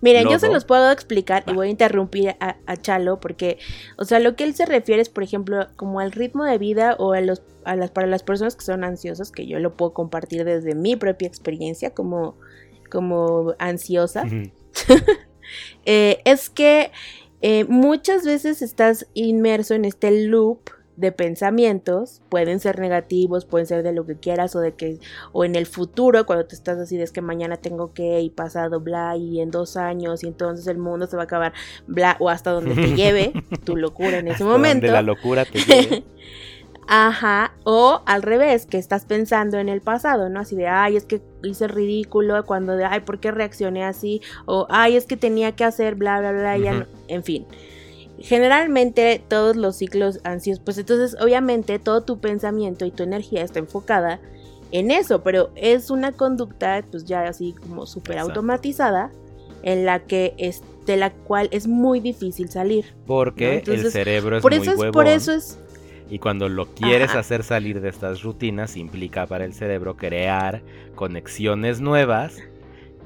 [0.03, 1.57] Miren, yo se los puedo explicar y Va.
[1.57, 3.59] voy a interrumpir a, a Chalo porque,
[3.97, 6.95] o sea, lo que él se refiere es, por ejemplo, como al ritmo de vida
[6.97, 9.93] o a los, a las, para las personas que son ansiosas, que yo lo puedo
[9.93, 12.35] compartir desde mi propia experiencia como,
[12.89, 14.23] como ansiosa,
[15.85, 16.91] eh, es que
[17.41, 20.59] eh, muchas veces estás inmerso en este loop
[20.97, 24.99] de pensamientos, pueden ser negativos, pueden ser de lo que quieras o de que
[25.31, 28.29] o en el futuro cuando te estás así de es que mañana tengo que y
[28.29, 31.53] pasado bla y en dos años y entonces el mundo se va a acabar
[31.87, 34.87] bla o hasta donde te lleve tu locura en ese Hasta donde momento.
[34.87, 36.03] la locura te lleve.
[36.93, 40.41] Ajá, o al revés, que estás pensando en el pasado, ¿no?
[40.41, 44.19] Así de, ay, es que hice ridículo cuando de, ay, ¿por qué reaccioné así?
[44.45, 47.45] O, ay, es que tenía que hacer bla, bla, bla, ya no- en fin.
[48.19, 53.59] Generalmente todos los ciclos ansiosos, pues entonces obviamente todo tu pensamiento y tu energía está
[53.59, 54.19] enfocada
[54.73, 59.11] en eso, pero es una conducta pues ya así como súper automatizada
[59.63, 62.93] en la que es de la cual es muy difícil salir.
[63.07, 63.73] Porque ¿no?
[63.73, 64.91] el cerebro es por muy eso es, huevón.
[64.91, 65.57] por eso es
[66.11, 67.19] Y cuando lo quieres Ajá.
[67.19, 70.61] hacer salir de estas rutinas, implica para el cerebro crear
[70.93, 72.37] conexiones nuevas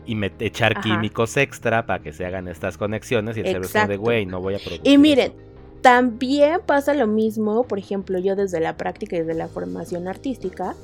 [0.08, 0.82] y echar Ajá.
[0.82, 3.38] químicos extra para que se hagan estas conexiones.
[3.38, 4.92] Y el cerebro de, güey, no voy a producir.
[4.92, 5.42] Y miren, eso".
[5.82, 10.76] también pasa lo mismo, por ejemplo, yo desde la práctica y desde la formación artística,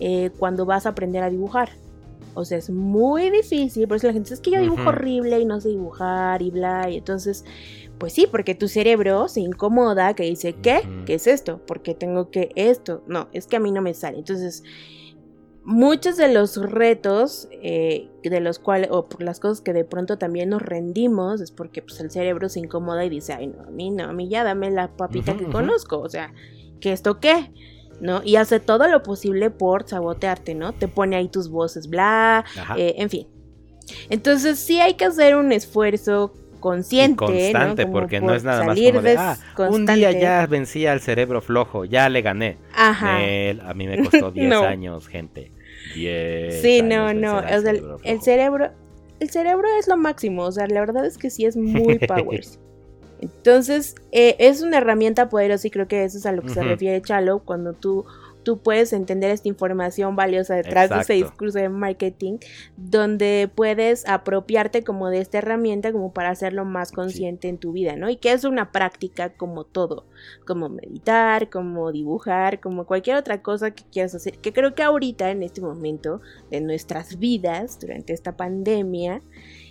[0.00, 1.70] eh, cuando vas a aprender a dibujar.
[2.34, 5.38] O sea, es muy difícil, por eso la gente dice, es que yo dibujo horrible
[5.38, 7.44] y no sé dibujar y bla, y entonces,
[7.98, 10.82] pues sí, porque tu cerebro se incomoda, que dice, ¿qué?
[11.06, 11.60] ¿Qué es esto?
[11.66, 13.02] porque tengo que esto?
[13.06, 14.18] No, es que a mí no me sale.
[14.18, 14.62] Entonces,
[15.64, 20.18] muchos de los retos eh, de los cuales, o por las cosas que de pronto
[20.18, 23.70] también nos rendimos, es porque pues, el cerebro se incomoda y dice, ay, no, a
[23.70, 26.32] mí no, a mí ya dame la papita que conozco, o sea,
[26.80, 27.52] ¿que esto qué?
[28.00, 28.22] ¿No?
[28.24, 30.72] Y hace todo lo posible por sabotearte, ¿no?
[30.72, 32.44] Te pone ahí tus voces, bla,
[32.76, 33.28] eh, en fin.
[34.10, 36.32] Entonces sí hay que hacer un esfuerzo
[36.64, 39.36] consciente, Y constante, porque no es nada más como de, ah,
[39.68, 42.56] un día ya vencí al cerebro flojo, ya le gané.
[42.74, 43.18] Ajá.
[43.18, 44.62] Nel, a mí me costó 10 No.
[44.62, 45.50] años, gente.
[45.94, 47.36] 10 Sí, años no, no.
[47.36, 48.70] o sea, el, cerebro el cerebro.
[49.20, 50.44] El cerebro es lo máximo.
[50.44, 52.58] O sea, la verdad es que sí es muy powers.
[53.20, 56.62] Entonces, eh, es una herramienta poderosa y creo que eso es a lo que se
[56.62, 58.06] refiere Chalo cuando tú,
[58.44, 62.38] tú puedes entender esta información valiosa detrás de ese discurso de marketing,
[62.76, 67.96] donde puedes apropiarte como de esta herramienta como para hacerlo más consciente en tu vida,
[67.96, 68.10] ¿no?
[68.10, 70.06] Y que es una práctica como todo,
[70.46, 75.30] como meditar, como dibujar, como cualquier otra cosa que quieras hacer, que creo que ahorita,
[75.30, 79.20] en este momento de nuestras vidas, durante esta pandemia,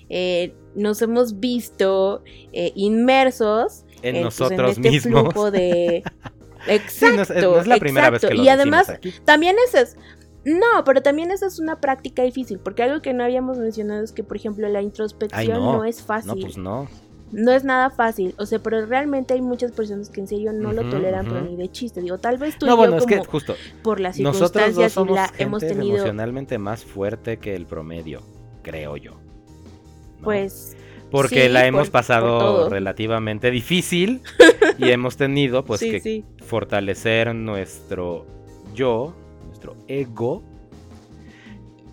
[0.10, 5.24] eh, nos hemos visto eh, inmersos En pues, nosotros este mismos.
[5.24, 6.04] flujo de...
[6.65, 9.13] Sí, Exacto, no es, no es la primera vez que lo Y además, aquí.
[9.26, 9.97] también ese es,
[10.45, 14.12] No, pero también esa es una práctica difícil, porque algo que no habíamos mencionado es
[14.12, 15.78] que, por ejemplo, la introspección Ay, no.
[15.78, 15.86] no.
[15.86, 16.36] es fácil.
[16.36, 16.88] No, pues no.
[17.32, 20.71] No es nada fácil, o sea, pero realmente hay muchas personas que en serio no
[20.71, 21.49] lo toleran, pero ujú.
[21.49, 21.99] ni de chiste.
[21.99, 24.91] Digo, tal vez tú No, y bueno, yo es que justo por las nosotros circunstancias
[24.91, 28.21] y somos la gente hemos tenido, emocionalmente más fuerte que el promedio,
[28.62, 29.13] creo yo.
[29.13, 30.23] ¿no?
[30.23, 30.78] pues,
[31.12, 34.21] porque sí, la hemos por pasado relativamente difícil
[34.78, 36.26] y hemos tenido pues sí, que sí.
[36.45, 38.25] Fortalecer nuestro
[38.73, 39.13] yo,
[39.47, 40.43] nuestro ego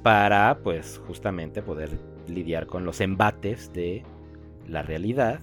[0.02, 1.90] para pues justamente poder
[2.28, 4.02] lidiar con los embates de
[4.68, 5.40] la realidad.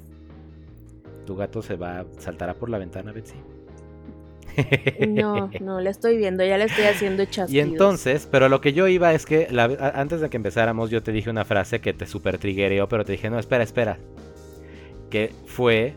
[1.26, 3.36] Tu gato se va saltará por la ventana, Betsy.
[5.08, 7.52] No, no, la estoy viendo, ya la estoy haciendo chasquidos.
[7.52, 11.04] Y entonces, pero lo que yo iba es que la- antes de que empezáramos yo
[11.04, 13.98] te dije una frase que te super triggereó, pero te dije, no, espera, espera.
[15.10, 15.94] Que fue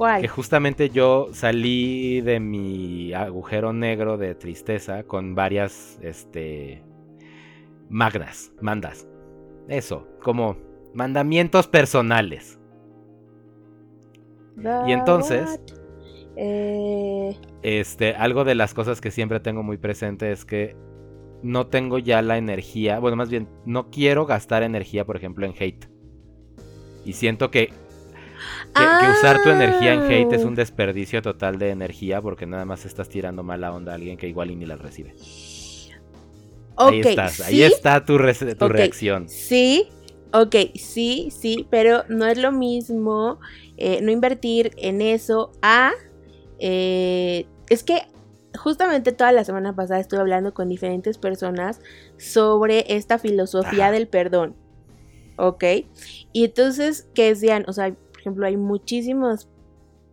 [0.00, 0.22] ¿Cuál?
[0.22, 6.82] que justamente yo salí de mi agujero negro de tristeza con varias, este,
[7.90, 9.06] magnas, mandas.
[9.68, 10.56] Eso, como
[10.94, 12.58] mandamientos personales.
[14.86, 15.60] y entonces-?
[16.34, 20.76] Eh, Este, algo de las cosas que siempre tengo muy presente es que
[21.42, 25.52] no tengo ya la energía, bueno, más bien, no quiero gastar energía, por ejemplo, en
[25.58, 25.90] hate.
[27.04, 27.74] Y siento que,
[28.74, 30.48] que, que usar tu energía en hate es Ah.
[30.48, 34.28] un desperdicio total de energía porque nada más estás tirando mala onda a alguien que
[34.28, 35.16] igual y ni la recibe.
[36.82, 38.72] ahí ok, estás, ahí está tu, re- tu Ok.
[38.72, 39.28] reacción.
[39.28, 39.94] Sí,
[40.32, 43.40] ok, sí, sí, pero no es lo mismo
[43.76, 45.92] eh, no invertir en eso a...
[46.58, 48.02] eh, es que
[48.58, 51.80] justamente toda la semana pasada estuve hablando con diferentes personas
[52.18, 53.92] sobre esta filosofía Ajá.
[53.92, 54.58] del perdón,
[55.36, 55.64] ¿ok?
[56.32, 57.64] Y entonces, ¿qué decían?
[57.68, 59.48] O sea, por ejemplo, hay muchísimos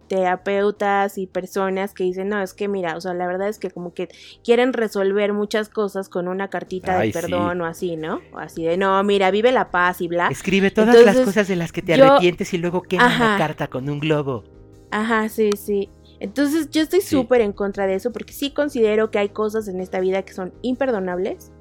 [0.07, 3.69] terapeutas y personas que dicen, no, es que mira, o sea, la verdad es que
[3.69, 4.07] como que
[4.43, 7.19] quieren resolver muchas cosas con una cartita Ay, de sí.
[7.25, 8.21] perdón o así, ¿no?
[8.31, 10.29] O así de, no, mira, vive la paz y bla.
[10.29, 13.31] Escribe todas Entonces, las cosas de las que te yo- arrepientes y luego quema Ajá.
[13.33, 14.45] la carta con un globo.
[14.91, 15.89] Ajá, sí, sí.
[16.21, 17.09] Entonces yo estoy Sí.
[17.15, 20.33] súper en contra de eso porque sí considero que hay cosas en esta vida que
[20.33, 21.51] son imperdonables.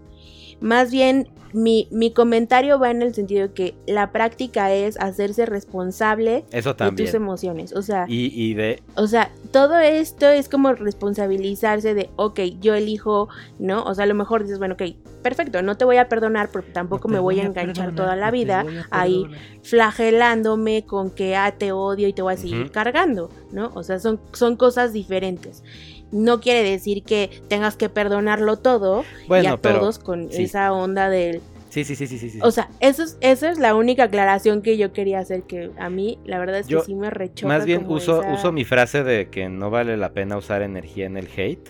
[0.61, 5.47] Más bien, mi, mi comentario va en el sentido de que la práctica es hacerse
[5.47, 7.73] responsable Eso de tus emociones.
[7.73, 12.75] O sea, Y, y de, o sea, todo esto es como responsabilizarse de, ok, yo
[12.75, 13.85] elijo, ¿no?
[13.85, 14.83] O sea, a lo mejor dices, bueno, ok,
[15.23, 18.65] perfecto, no te voy a perdonar, pero tampoco me voy a enganchar toda la vida
[18.91, 19.27] ahí
[19.63, 23.73] flagelándome con que, ah, te odio y te voy a seguir cargando, ¿no?
[23.75, 25.65] O sea, son, son cosas diferentes.
[26.13, 29.81] No quiere decir que tengas que perdonarlo todo y a pero...
[29.81, 30.45] todos con sí.
[30.45, 31.41] esa onda del...
[31.69, 32.31] Sí, sí, sí, sí, sí.
[32.31, 32.39] sí.
[32.43, 35.91] O sea, eso es, esa es la única aclaración que yo quería hacer, que a
[35.91, 37.49] mí la verdad es que Yo, sí me rechoca.
[37.49, 41.05] Más bien uso, esa- uso mi frase de que no vale la pena usar energía
[41.07, 41.69] en el hate.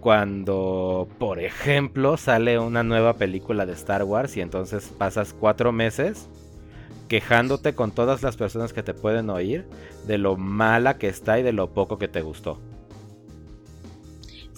[0.00, 6.28] Cuando, por ejemplo, sale una nueva película de Star Wars y entonces pasas cuatro meses
[7.08, 9.66] quejándote con todas las personas que te pueden oír
[10.06, 12.58] de lo mala que está y de lo poco que te gustó.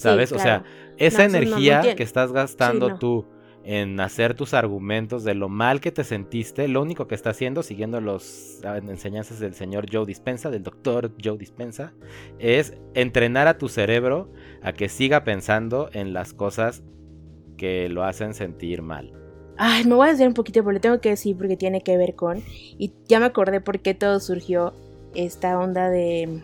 [0.03, 0.33] Sí, ¿Sabes?
[0.33, 0.65] O sea,
[0.97, 2.99] esa No, no, energía que estás gastando no.
[2.99, 3.27] tú
[3.65, 7.63] en hacer tus argumentos de lo mal que te sentiste, lo único que está haciendo,
[7.63, 11.95] siguiendo las enseñanzas del señor Joe Dispensa, del doctor Joe Dispensa,
[12.39, 16.83] es entrenar a tu cerebro a que siga pensando en las cosas
[17.57, 19.15] que lo hacen sentir mal.
[19.57, 21.97] Ay, me voy a hacer un poquito, pero le tengo que decir porque tiene que
[21.97, 22.43] ver con.
[22.79, 24.75] Y ya me acordé por qué todo surgió
[25.15, 26.43] esta onda de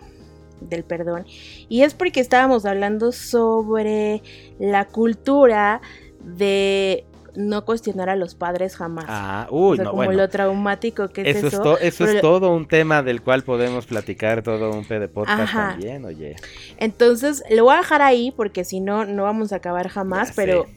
[0.61, 1.25] del perdón.
[1.68, 4.23] Y es porque estábamos hablando sobre
[4.59, 5.81] la cultura
[6.23, 9.05] de no cuestionar a los padres jamás.
[9.09, 10.21] Ah, o uy, sea, no, como bueno.
[10.23, 12.05] lo traumático que es Eso, eso.
[12.07, 15.68] es, todo un tema del cual podemos platicar todo un P de podcast Ajá.
[15.71, 16.35] también, oye.
[16.79, 20.35] Entonces, lo voy a dejar ahí porque si no, no vamos a acabar jamás, Ya
[20.35, 20.71] pero, sé.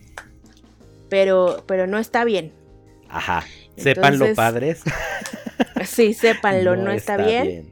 [1.10, 2.54] pero, pero no está bien.
[3.10, 3.44] Ajá.
[3.78, 4.84] Sépanlo, Entonces, padres.
[5.86, 7.48] Sí, sépanlo, no, está, bien.
[7.48, 7.71] bien.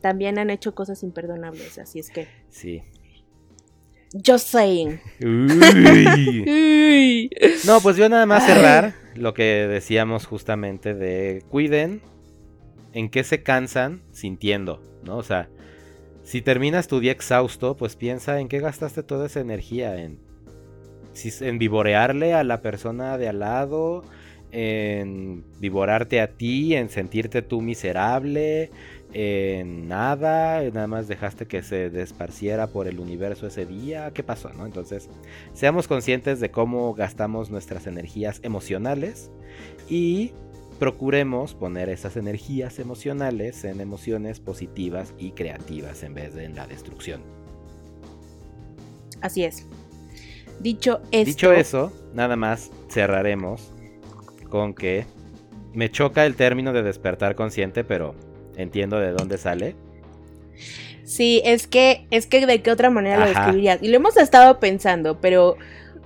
[0.00, 2.28] También han hecho cosas imperdonables, así es que.
[2.50, 2.82] Sí.
[4.24, 5.00] Just saying.
[5.22, 7.30] Uy.
[7.66, 12.00] No, pues yo nada más cerrar lo que decíamos justamente de cuiden
[12.92, 15.16] en qué se cansan sintiendo, ¿no?
[15.16, 15.48] O sea,
[16.22, 20.18] si terminas tu día exhausto, pues piensa en qué gastaste toda esa energía, en,
[21.40, 24.02] en vivorearle a la persona de al lado,
[24.50, 28.70] en vivorarte a ti, en sentirte tú miserable,
[29.12, 34.50] en nada, nada más dejaste que se desparciera por el universo ese día, ¿qué pasó,
[34.52, 34.66] no?
[34.66, 35.08] Entonces,
[35.54, 39.30] seamos conscientes de cómo gastamos nuestras energías emocionales
[39.88, 40.32] y
[40.78, 46.66] procuremos poner esas energías emocionales en emociones positivas y creativas en vez de en la
[46.66, 47.22] destrucción.
[49.22, 49.66] Así es.
[50.60, 53.72] Dicho esto, Dicho eso, nada más cerraremos
[54.50, 55.06] con que
[55.72, 58.14] me choca el término de despertar consciente, pero
[58.56, 59.74] entiendo de dónde sale.
[61.04, 63.82] sí, es que, es que de qué otra manera lo describirías.
[63.82, 65.56] Y lo hemos estado pensando, pero.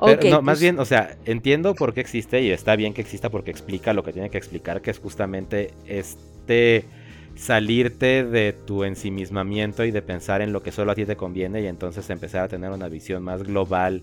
[0.02, 3.02] Pero, no, más pues, bien, o sea, entiendo por qué existe y está bien que
[3.02, 6.86] exista porque explica lo que tiene que explicar, que es justamente este
[7.34, 11.60] salirte de tu ensimismamiento y de pensar en lo que solo a ti te conviene
[11.62, 14.02] y entonces empezar a tener una visión más global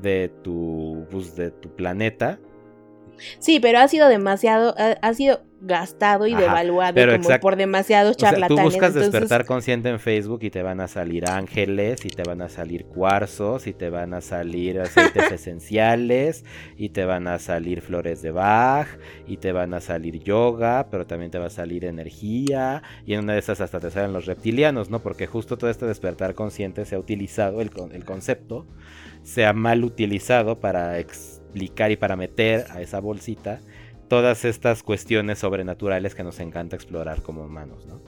[0.00, 2.38] de tu, pues, de tu planeta.
[3.38, 7.40] Sí, pero ha sido demasiado, ha, ha sido gastado y Ajá, devaluado pero como exact-
[7.40, 8.56] por demasiados O sea, charlatanes.
[8.64, 12.22] tú buscas entonces- despertar consciente en Facebook y te van a salir ángeles, y te
[12.22, 16.46] van a salir cuarzos, y te van a salir aceites esenciales,
[16.78, 18.88] y te van a salir flores de Bach,
[19.26, 23.20] y te van a salir yoga, pero también te va a salir energía, y en
[23.24, 25.00] una de esas hasta te salen los reptilianos, ¿no?
[25.00, 28.66] Porque justo todo este despertar consciente se ha utilizado, el, con- el concepto,
[29.22, 30.98] se ha mal utilizado para
[31.50, 33.60] explicar y para meter a esa bolsita
[34.08, 38.00] todas estas cuestiones sobrenaturales que nos encanta explorar como humanos, ¿no?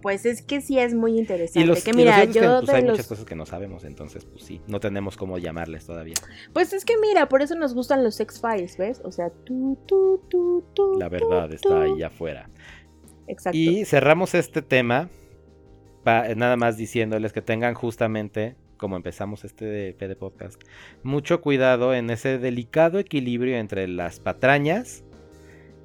[0.00, 1.60] Pues es que sí es muy interesante.
[1.60, 3.34] Y los, que y mira, es que, yo pues, de hay los- muchas cosas que
[3.34, 6.14] no sabemos, entonces pues sí, no tenemos cómo llamarles todavía.
[6.52, 9.00] Pues es que mira, por eso nos gustan los X-Files, ¿ves?
[9.04, 10.96] O sea, tú, tú, tú, tú.
[11.00, 11.54] La verdad tú.
[11.54, 12.48] está ahí afuera.
[13.26, 13.58] Exacto.
[13.58, 15.10] Y cerramos este tema
[16.04, 20.60] pa- nada más diciéndoles que tengan justamente, como empezamos este PD podcast,
[21.02, 25.04] mucho cuidado en ese delicado equilibrio entre las patrañas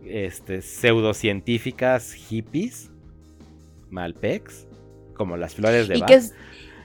[0.06, 2.92] este, pseudocientíficas hippies,
[3.90, 4.68] malpex,
[5.16, 6.10] como las flores de Bach.
[6.12, 6.34] es,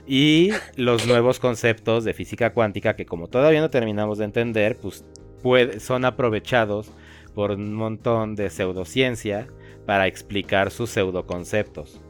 [0.07, 5.05] Y los nuevos conceptos de física cuántica que como todavía no terminamos de entender, pues
[5.43, 6.91] puede- son aprovechados
[7.35, 9.47] por un montón de pseudociencia
[9.85, 12.01] para explicar sus pseudoconceptos.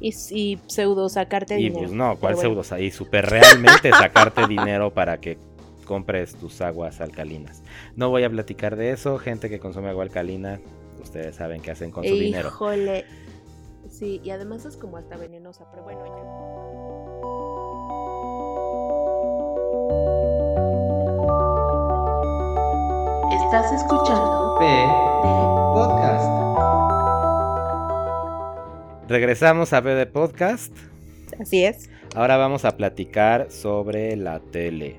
[0.00, 1.78] Y, y pseudo sacarte Y dinero.
[1.80, 2.62] pues no, ¿cuál bueno.
[2.62, 2.78] pseudo?
[2.82, 5.38] Y super realmente sacarte dinero para que
[5.84, 7.62] compres tus aguas alcalinas.
[7.96, 10.60] No voy a platicar de eso, gente que consume agua alcalina,
[11.02, 12.48] ustedes saben qué hacen con su dinero.
[12.48, 13.04] Híjole.
[13.88, 17.30] Sí, y además es como hasta venenosa, pero bueno, ya.
[23.32, 25.09] Estás escuchando P
[29.10, 30.72] Regresamos a BD Podcast.
[31.40, 31.90] Así es.
[32.14, 34.98] Ahora vamos a platicar sobre la tele.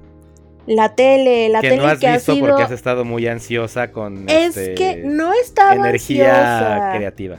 [0.67, 2.45] La tele, la que tele no has que ha visto sido.
[2.49, 6.97] porque has estado muy ansiosa con Es este, que no estaba energía ansiosa.
[6.97, 7.37] creativa.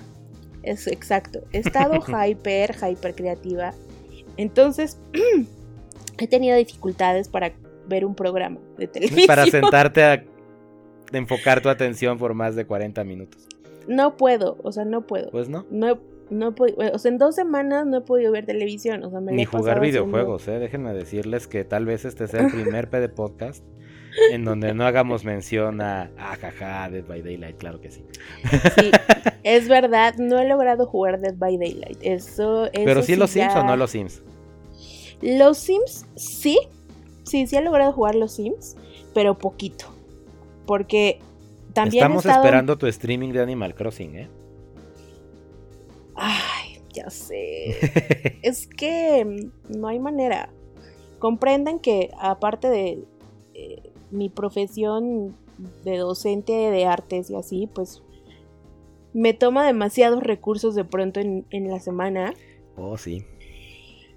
[0.62, 1.40] Es exacto.
[1.52, 3.74] He estado hyper, hyper creativa.
[4.38, 4.98] Entonces,
[6.18, 7.52] he tenido dificultades para
[7.86, 9.26] ver un programa de televisión.
[9.26, 10.24] Para sentarte a
[11.12, 13.46] enfocar tu atención por más de 40 minutos.
[13.86, 15.30] No puedo, o sea, no puedo.
[15.30, 15.66] Pues no.
[15.70, 19.04] No, he- no o sea, en dos semanas no he podido ver televisión.
[19.04, 20.58] O sea, me la Ni jugar pasado haciendo- videojuegos, ¿eh?
[20.58, 23.64] Déjenme decirles que tal vez este sea el primer PD podcast
[24.30, 28.04] en donde no hagamos mención a, ah, jaja, Dead by Daylight, claro que sí.
[28.78, 28.90] Sí,
[29.42, 31.98] es verdad, no he logrado jugar Dead by Daylight.
[32.02, 34.22] Eso, Pero sí los Sims o no los Sims.
[35.20, 36.58] Los Sims, sí.
[37.24, 38.76] Sí, sí he logrado jugar los Sims,
[39.14, 39.86] pero poquito.
[40.66, 41.20] Porque
[41.72, 42.44] también Estamos he estado...
[42.44, 44.28] esperando tu streaming de Animal Crossing, ¿eh?
[46.14, 48.38] Ay, ya sé.
[48.42, 50.50] es que no hay manera.
[51.18, 53.04] Comprendan que aparte de
[53.54, 55.36] eh, mi profesión
[55.84, 58.02] de docente de artes y así, pues
[59.12, 62.34] me toma demasiados recursos de pronto en, en la semana.
[62.76, 63.24] Oh, sí.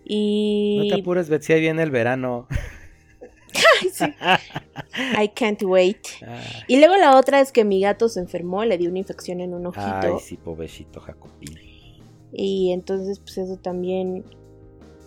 [0.06, 0.78] Y...
[0.84, 2.48] No te apures, Betsy, ahí viene el verano.
[3.92, 4.06] Sí.
[5.22, 6.08] I can't wait.
[6.26, 9.40] Ah, Y luego la otra es que mi gato se enfermó, le dio una infección
[9.40, 9.86] en un ojito.
[9.86, 11.58] Ay, sí, pobrecito Jacopín.
[12.38, 14.26] Y entonces, pues eso también.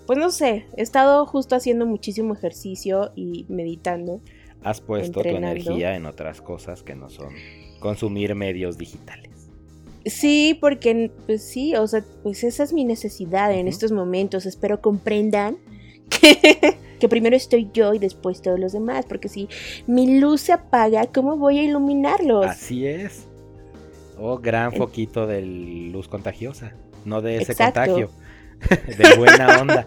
[0.07, 4.23] Pues no sé, he estado justo haciendo muchísimo ejercicio y meditando.
[4.63, 5.63] Has puesto Entrenando.
[5.63, 7.29] tu energía en otras cosas que no son
[7.79, 9.51] consumir medios digitales.
[10.07, 14.47] Sí, porque, pues sí, o sea, pues esa es mi necesidad en estos momentos.
[14.47, 15.59] Espero comprendan
[16.09, 19.05] que, que primero estoy yo y después todos los demás.
[19.07, 19.49] Porque si
[19.87, 22.47] mi luz se apaga, ¿cómo voy a iluminarlos?
[22.47, 23.27] Así es.
[24.19, 26.75] Oh, gran foquito de luz contagiosa.
[27.05, 27.81] No de ese Exacto.
[27.81, 28.11] contagio.
[28.99, 29.87] de buena onda.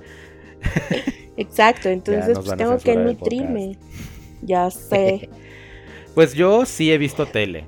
[1.37, 3.77] Exacto, entonces pues tengo que nutrirme.
[4.41, 5.29] Ya sé.
[6.13, 7.63] Pues yo sí he visto tele.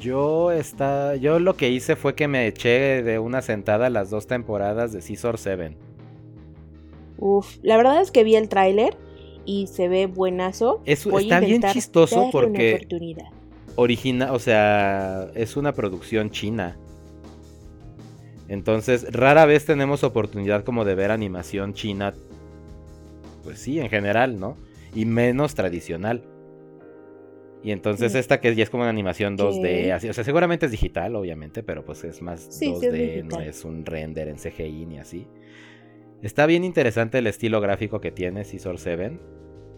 [0.00, 4.26] Yo está, yo lo que hice fue que me eché de una sentada las dos
[4.26, 5.76] temporadas de Scissor 7.
[7.18, 8.96] Uf, la verdad es que vi el tráiler
[9.44, 10.80] y se ve buenazo.
[10.86, 13.26] Es- Voy a está bien chistoso porque oportunidad.
[13.76, 16.78] origina, o sea, es una producción china.
[18.48, 22.14] Entonces, rara vez tenemos oportunidad como de ver animación china
[23.44, 24.56] pues sí, en general, ¿no?
[24.94, 26.22] Y menos tradicional.
[27.62, 29.92] Y entonces esta que ya es como una animación 2D, Ok.
[29.92, 33.24] así, o sea, seguramente es digital, obviamente, pero pues es más Sí, sí es 2D,
[33.24, 35.26] no es un render en CGI ni así.
[36.20, 39.18] Está bien interesante el estilo gráfico que tiene Scissor 7.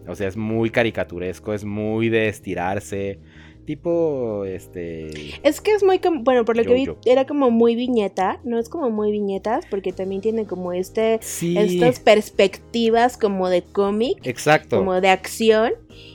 [0.09, 3.21] O sea, es muy caricaturesco, es muy de estirarse,
[3.67, 5.09] tipo este
[5.43, 8.59] Es que es muy como, bueno, por lo que vi, era como muy viñeta, no
[8.59, 14.27] es como muy viñetas, porque también tiene como este, Sí, estas perspectivas como de cómic,
[14.27, 14.79] exacto.
[14.79, 15.73] como de acción,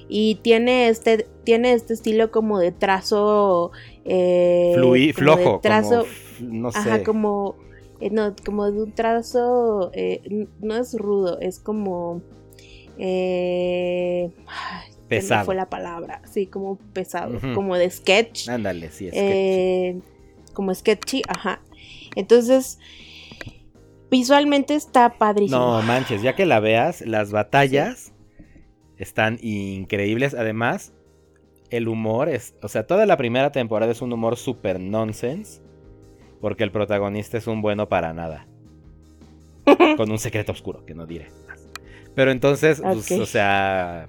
[0.09, 3.71] y tiene este, tiene este estilo como de trazo,
[4.05, 6.05] eh, Flui- como de flojo, trazo,
[6.39, 6.79] como no sé.
[6.79, 7.55] ajá, como,
[7.99, 12.21] eh, no, como de un trazo, eh, no es rudo, es como,
[12.97, 14.29] eh,
[15.20, 15.45] Pesado.
[15.45, 18.47] fue la palabra, sí, como pesado, como de sketch.
[18.47, 19.97] Ándale, sí, es que Eh,
[20.53, 21.62] como sketchy, ajá.
[22.16, 22.80] Entonces,
[24.09, 25.59] visualmente está padrísimo.
[25.59, 28.14] No manches, ya que la veas, las batallas
[28.97, 30.34] están increíbles.
[30.34, 30.93] Además,
[31.70, 32.55] el humor es.
[32.62, 35.62] O sea, toda la primera temporada es un humor super nonsense.
[36.39, 38.47] Porque el protagonista es un bueno para nada.
[39.97, 41.68] Con un secreto oscuro que no diré más.
[42.16, 44.07] Pero entonces, pues, o sea.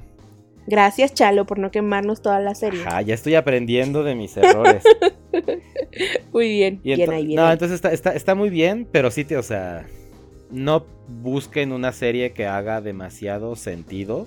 [0.67, 2.83] Gracias, Chalo, por no quemarnos toda la serie.
[2.87, 4.83] Ajá, ya estoy aprendiendo de mis errores.
[6.33, 7.53] Muy bien, Y bien ahí, bien no, ahí.
[7.53, 9.87] entonces está, está, está muy bien, pero sí, te, o sea,
[10.51, 14.27] no busquen una serie que haga demasiado sentido.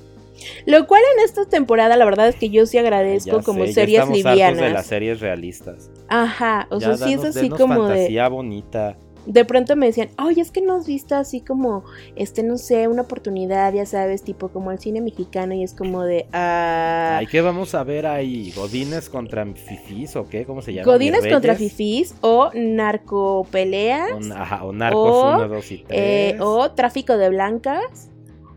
[0.65, 3.67] Lo cual en esta temporada, la verdad es que yo sí Ya agradezco como sé,
[3.67, 4.61] ya series estamos hartos livianas.
[4.61, 5.89] de las series realistas.
[6.09, 7.95] Ajá, o Ya sea, sí es así como de.
[7.95, 8.97] fantasía bonita.
[9.25, 11.83] De pronto me decían, oye, es que no has visto así como,
[12.15, 16.03] este, no sé, una oportunidad, ya sabes, tipo como el cine mexicano, y es como
[16.03, 16.27] de.
[16.33, 18.51] ah, ¿qué vamos a ver ahí?
[18.55, 20.45] ¿Godines contra fifís o qué?
[20.45, 20.91] ¿Cómo se llama?
[20.91, 24.11] Godines ¿Mis contra fifís o narcopeleas.
[24.11, 25.85] O, ajá, o Narcos O, 1, 2 y 3.
[25.89, 28.11] Eh, o tráfico de blancas,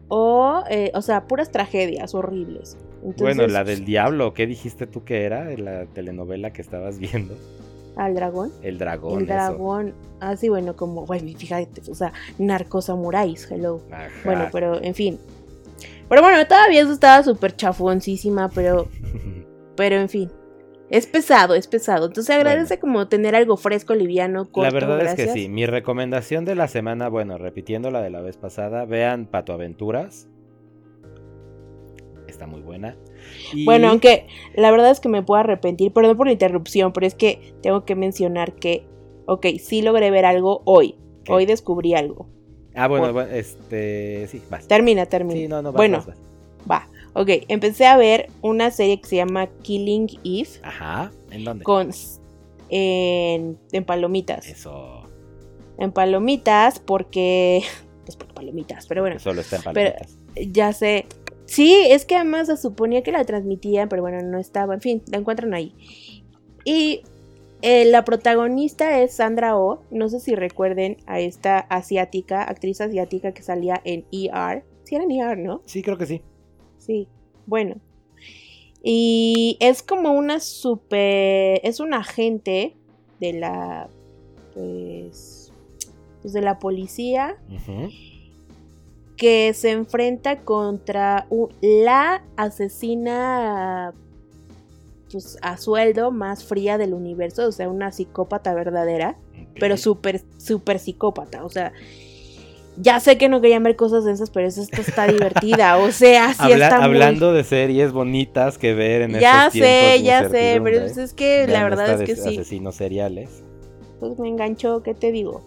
[0.09, 2.77] o, eh, o sea, puras tragedias horribles.
[3.03, 5.45] Entonces, Bueno, la del diablo, ¿qué dijiste tú que era?
[5.45, 7.37] De la telenovela que estabas viendo.
[7.99, 8.53] Al dragón.
[8.62, 9.20] El dragón.
[9.20, 9.94] el dragón.
[10.20, 13.82] Así, bueno, como, bueno, fíjate, o sea, narcosamuráis, hello.
[13.90, 14.09] Ajá.
[14.24, 15.18] Bueno, pero, en fin.
[16.09, 18.86] Pero bueno, todavía eso estaba súper chafoncísima, pero,
[19.76, 20.30] pero en fin.
[20.90, 22.07] Es pesado, es pesado.
[22.07, 24.62] Entonces agradece como tener algo fresco, liviano, corto.
[24.62, 25.49] la verdad es que sí.
[25.49, 30.28] Mi recomendación de la semana, bueno, repitiendo la de la vez pasada, vean Pato Aventuras.
[32.28, 32.96] Está muy buena.
[33.55, 37.07] Y- Bueno, aunque la verdad es que me puedo arrepentir, perdón por la interrupción, pero
[37.07, 38.85] es que tengo que mencionar que,
[39.27, 40.97] ok, sí logré ver algo hoy.
[41.29, 42.27] Hoy descubrí algo.
[42.75, 44.27] Ah, bueno, este.
[44.29, 44.66] Sí, vas.
[44.69, 45.39] Termina, termina.
[45.41, 46.19] Sí, no, no, vas, bueno, vas, vas.
[46.71, 46.89] va.
[47.14, 51.11] Ok, empecé a ver una serie que se llama Killing Eve Ajá.
[51.31, 51.64] ¿En dónde?
[51.64, 51.91] con
[52.71, 54.47] en, en palomitas.
[54.47, 55.03] Eso.
[55.79, 57.62] En palomitas porque
[58.05, 60.19] pues por palomitas, pero bueno, solo está en pero- palomitas.
[60.53, 61.07] ya sé.
[61.49, 64.74] Sí, es que además se suponía que la transmitían, pero bueno, no estaba.
[64.74, 65.74] En fin, la encuentran ahí.
[66.62, 67.01] Y
[67.62, 69.80] eh, la protagonista es Sandra Oh.
[69.90, 74.62] No sé si recuerden a esta asiática, actriz asiática que salía en ER.
[74.84, 75.62] Sí, era en ER, ¿no?
[75.64, 76.20] Sí, creo que sí.
[76.76, 77.09] Sí,
[77.46, 77.76] bueno.
[78.82, 81.61] Y es como una super.
[81.64, 82.76] Es un agente
[83.20, 83.88] de la.
[84.53, 85.51] Pues.
[86.20, 87.88] Pues de la policía Ujú.
[89.19, 91.27] Que se enfrenta contra
[91.61, 93.93] la asesina
[95.11, 99.16] pues, a sueldo más fría del universo, o sea, una psicópata verdadera,
[99.59, 101.73] pero súper, súper psicópata, o sea,
[102.81, 106.33] ya sé que no querían ver cosas de esas, pero esta está divertida, o sea,
[106.33, 106.85] sí Habla- está muy...
[106.85, 111.03] hablando de series bonitas que ver en Ya estos tiempos sé, ya sé, incertidumbre, pero
[111.03, 113.43] es que la verdad es que sí, Asesinos seriales.
[113.99, 115.43] pues me enganchó, ¿qué te digo?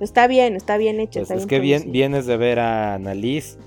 [0.00, 1.20] Está bien, está bien hecha.
[1.20, 3.58] Pues está es que bien, vienes de ver a Annalise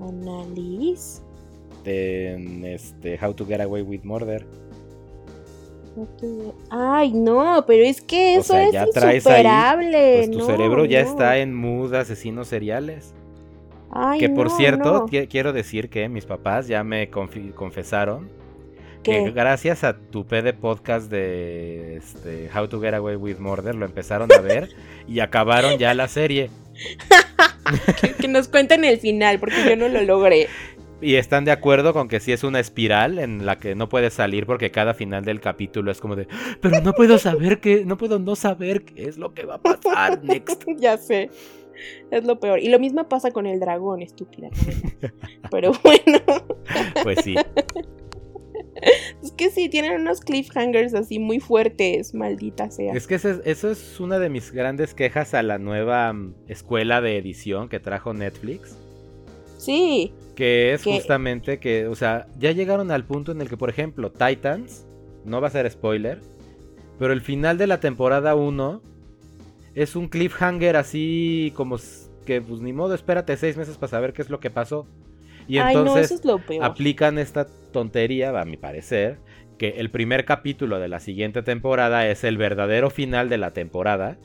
[0.00, 1.22] Annalise.
[1.84, 4.46] en este How to Get Away with Murder.
[6.70, 10.14] Ay, no, pero es que O eso sea, es ya traes ahí, insuperable.
[10.14, 11.08] Pues tu no, cerebro ya no.
[11.10, 13.14] está en mood asesinos seriales.
[13.90, 18.30] Ay, que por no, cierto, quiero decir que mis papás ya me confesaron
[19.34, 24.30] gracias a tu PD podcast de este, How to Get Away with Murder lo empezaron
[24.32, 24.70] a ver
[25.06, 26.50] y acabaron ya la serie.
[28.00, 30.48] que, que nos cuenten el final, porque yo no lo logré.
[31.00, 34.14] Y están de acuerdo con que sí es una espiral en la que no puedes
[34.14, 36.26] salir porque cada final del capítulo es como de,
[36.60, 39.62] pero no puedo saber qué, no puedo no saber qué es lo que va a
[39.62, 40.64] pasar next.
[40.78, 41.30] ya sé.
[42.10, 42.58] Es lo peor.
[42.58, 44.48] Y lo mismo pasa con el dragón, estúpida.
[45.50, 46.20] Pero bueno,
[47.04, 47.36] Pues sí.
[49.22, 52.92] es que sí, tienen unos cliffhangers así muy fuertes, maldita sea.
[52.94, 57.16] Es que eso es una de mis grandes quejas a la nueva mm, escuela de
[57.18, 58.76] edición que trajo Netflix.
[59.58, 63.56] Sí, Que es Que- justamente que, o sea, ya llegaron al punto en el que,
[63.56, 64.86] por ejemplo, Titans,
[65.24, 66.20] no va a ser spoiler,
[66.98, 68.80] pero el final de la temporada 1
[69.74, 71.76] es un cliffhanger así como
[72.24, 74.86] que, pues ni modo, espérate seis meses para saber qué es lo que pasó.
[75.48, 76.64] Y ay no, entonces eso es lo peor.
[76.64, 79.18] aplican esta tontería, a mi parecer,
[79.58, 84.18] que el primer capítulo de la siguiente temporada es el verdadero final de la temporada.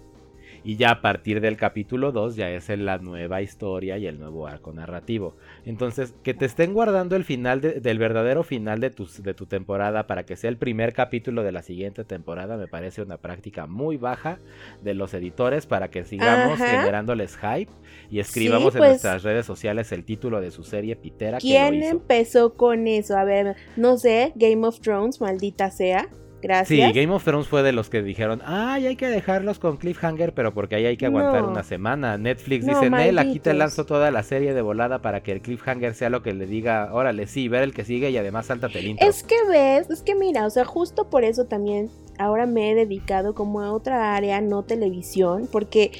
[0.66, 4.48] Y ya a partir del capítulo 2 ya es la nueva historia y el nuevo
[4.48, 5.36] arco narrativo.
[5.66, 9.46] Entonces, que te estén guardando el final de- del verdadero final de tu, de tu
[9.46, 13.68] temporada para que sea el primer capítulo de la siguiente temporada me parece una práctica
[13.68, 14.40] muy baja
[14.82, 16.68] de los editores para que sigamos Ajá.
[16.80, 17.72] generándoles hype
[18.10, 21.48] y escribamos Sí, en pues- nuestras redes sociales el título de su serie pitera que
[21.48, 21.90] lo ¿Quién hizo.
[21.92, 23.18] empezó con eso?
[23.18, 26.08] A ver, no sé, Game of Thrones, maldita sea.
[26.44, 26.94] Sí, Gracias.
[26.94, 30.54] Game of Thrones fue de los que dijeron, ay, hay que dejarlos con cliffhanger, pero
[30.54, 31.50] porque ahí hay que aguantar No.
[31.52, 32.18] una semana.
[32.18, 35.42] Netflix No, dice, Nel, aquí te lanzo toda la serie de volada para que el
[35.42, 38.80] cliffhanger sea lo que le diga, órale, sí, ver el que sigue y además sáltate
[38.80, 39.08] el intro.
[39.08, 41.90] Es que ves, es que mira, o sea, justo por eso también
[42.20, 45.92] ahora me he dedicado como a otra área, no televisión, porque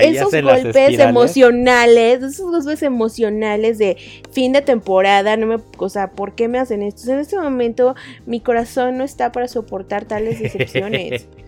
[0.00, 0.74] esos en golpes
[1.10, 3.96] emocionales, esos golpes emocionales de
[4.30, 7.10] fin de temporada, no me, o sea, ¿por qué me hacen esto?
[7.12, 7.94] En este momento
[8.26, 11.28] mi corazón no está para soportar tales decepciones.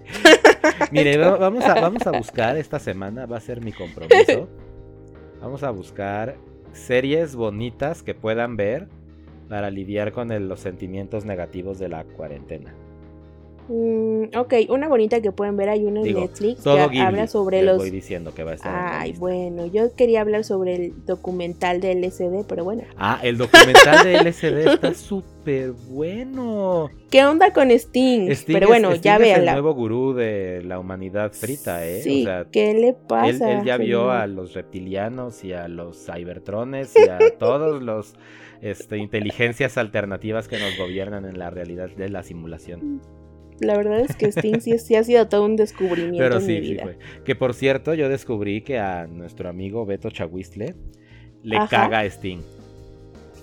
[0.93, 4.49] Mire, va- vamos a, vamos a buscar esta semana, va a ser mi compromiso.
[5.41, 6.37] Vamos a buscar
[6.73, 8.89] series bonitas que puedan ver
[9.49, 12.75] para lidiar con el- los sentimientos negativos de la cuarentena.
[13.69, 17.27] Mm, ok, una bonita que pueden ver, hay una en Digo, Netflix que Ghibli, habla
[17.27, 17.79] sobre los...
[17.79, 21.95] voy diciendo que va a estar Ay, bueno, yo quería hablar sobre el documental de
[21.95, 22.83] LSD, pero bueno.
[22.99, 26.91] Ah, el documental de LSD está súper bueno.
[27.11, 28.29] ¿Qué onda con Sting?
[28.31, 32.03] Sting pero es- bueno, Sting ya es el nuevo gurú de la humanidad frita, ¿eh?
[32.03, 33.51] Sí, o sea, ¿qué le pasa?
[33.51, 38.15] él ya vio a los reptilianos y a los cybertrones y a todos los
[38.61, 43.01] este, inteligencias alternativas que nos gobiernan en la realidad de la simulación.
[43.61, 46.53] La verdad es que Sting sí, sí ha sido todo un descubrimiento Pero en sí,
[46.61, 46.83] mi sí vida.
[46.83, 46.99] fue.
[47.25, 50.75] Que por cierto, yo descubrí que a nuestro amigo Beto Chahuistle
[51.43, 51.69] le Ajá.
[51.69, 52.41] caga a Sting.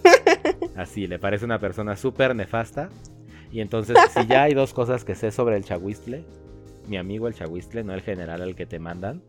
[0.76, 2.90] Así, le parece una persona súper nefasta.
[3.52, 6.24] Y entonces, si ya hay dos cosas que sé sobre el Chahuistle,
[6.88, 9.22] mi amigo el Chahuistle, no el general al que te mandan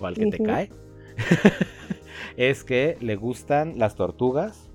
[0.00, 0.70] o al que te cae,
[2.36, 4.70] es que le gustan las tortugas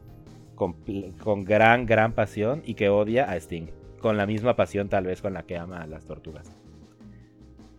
[0.56, 0.76] con,
[1.24, 3.68] con gran, gran pasión y que odia a Sting.
[4.08, 6.50] Con la misma pasión tal vez con la que ama a las tortugas.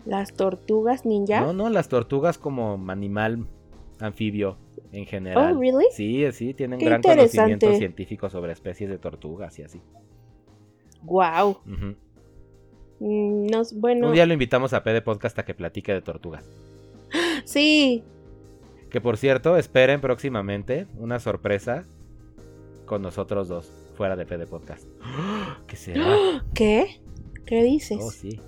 [0.05, 1.41] Las tortugas ninja.
[1.41, 3.47] No, no, las tortugas como animal
[3.99, 4.59] anfibio
[4.93, 5.57] en general.
[5.57, 5.87] Oh, really?
[5.91, 9.81] Sí, sí, tienen Qué gran conocimiento científico sobre especies de tortugas y así.
[11.05, 11.61] Wow.
[11.65, 16.45] Mm, No, bueno, Un día lo invitamos a PD Podcast a que platique de tortugas.
[17.47, 18.05] sí.
[18.91, 21.85] Que por cierto, esperen próximamente una sorpresa
[22.85, 24.87] con nosotros dos, fuera de PD Podcast.
[25.67, 26.07] ¿Qué será?
[26.55, 27.01] ¿Qué?
[27.45, 27.99] ¿Qué dices?
[28.01, 28.41] Oh, sí.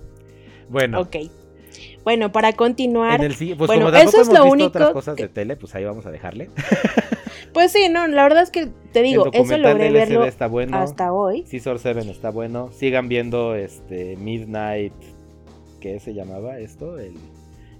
[0.69, 1.17] Bueno, Ok.
[2.03, 4.67] Bueno, para continuar, en el sí- pues Bueno, como eso es hemos lo visto único
[4.69, 6.49] otras cosas que- de tele, pues ahí vamos a dejarle.
[7.53, 10.47] pues sí, no, la verdad es que te digo, el eso logré de verlo está
[10.47, 10.77] bueno.
[10.77, 11.43] hasta hoy.
[11.45, 12.69] Scissor 7 está bueno.
[12.71, 14.93] Sigan viendo este Midnight.
[15.79, 16.97] ¿Qué se llamaba esto?
[16.97, 17.13] El,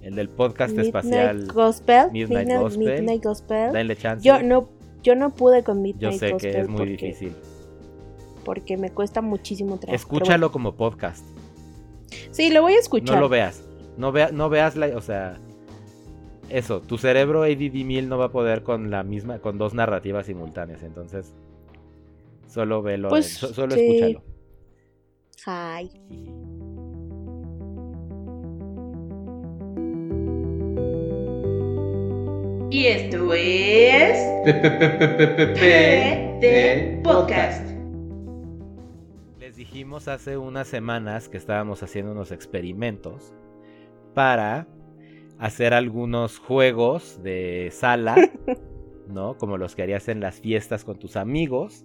[0.02, 1.46] el del podcast Midnight espacial.
[1.52, 2.10] Gospel.
[2.12, 2.94] Midnight Midnight, Gospel.
[2.94, 3.72] Midnight Gospel.
[3.72, 4.24] Denle chance.
[4.26, 4.68] Yo no,
[5.02, 7.34] yo no pude con Midnight Yo sé Gospel que es muy porque, difícil.
[8.44, 9.94] Porque me cuesta muchísimo trabajo.
[9.96, 11.24] Escúchalo como podcast.
[12.30, 13.16] Sí, lo voy a escuchar.
[13.16, 13.62] No lo veas.
[13.96, 14.86] No, vea, no veas la.
[14.96, 15.38] O sea.
[16.48, 20.26] Eso, tu cerebro ADD 1000 no va a poder con la misma, con dos narrativas
[20.26, 20.82] simultáneas.
[20.82, 21.32] Entonces,
[22.46, 23.80] solo velo, Pues, so- solo sí.
[23.80, 24.22] escúchalo.
[25.46, 25.90] Ay.
[32.70, 34.16] Y esto es
[35.58, 37.71] PD Podcast.
[39.82, 43.34] Dijimos hace unas semanas que estábamos haciendo unos experimentos
[44.14, 44.68] para
[45.40, 48.14] hacer algunos juegos de sala,
[49.08, 49.36] ¿no?
[49.38, 51.84] Como los que harías en las fiestas con tus amigos,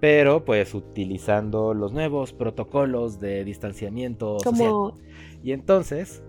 [0.00, 4.94] pero pues utilizando los nuevos protocolos de distanciamiento social.
[5.42, 6.22] Y entonces,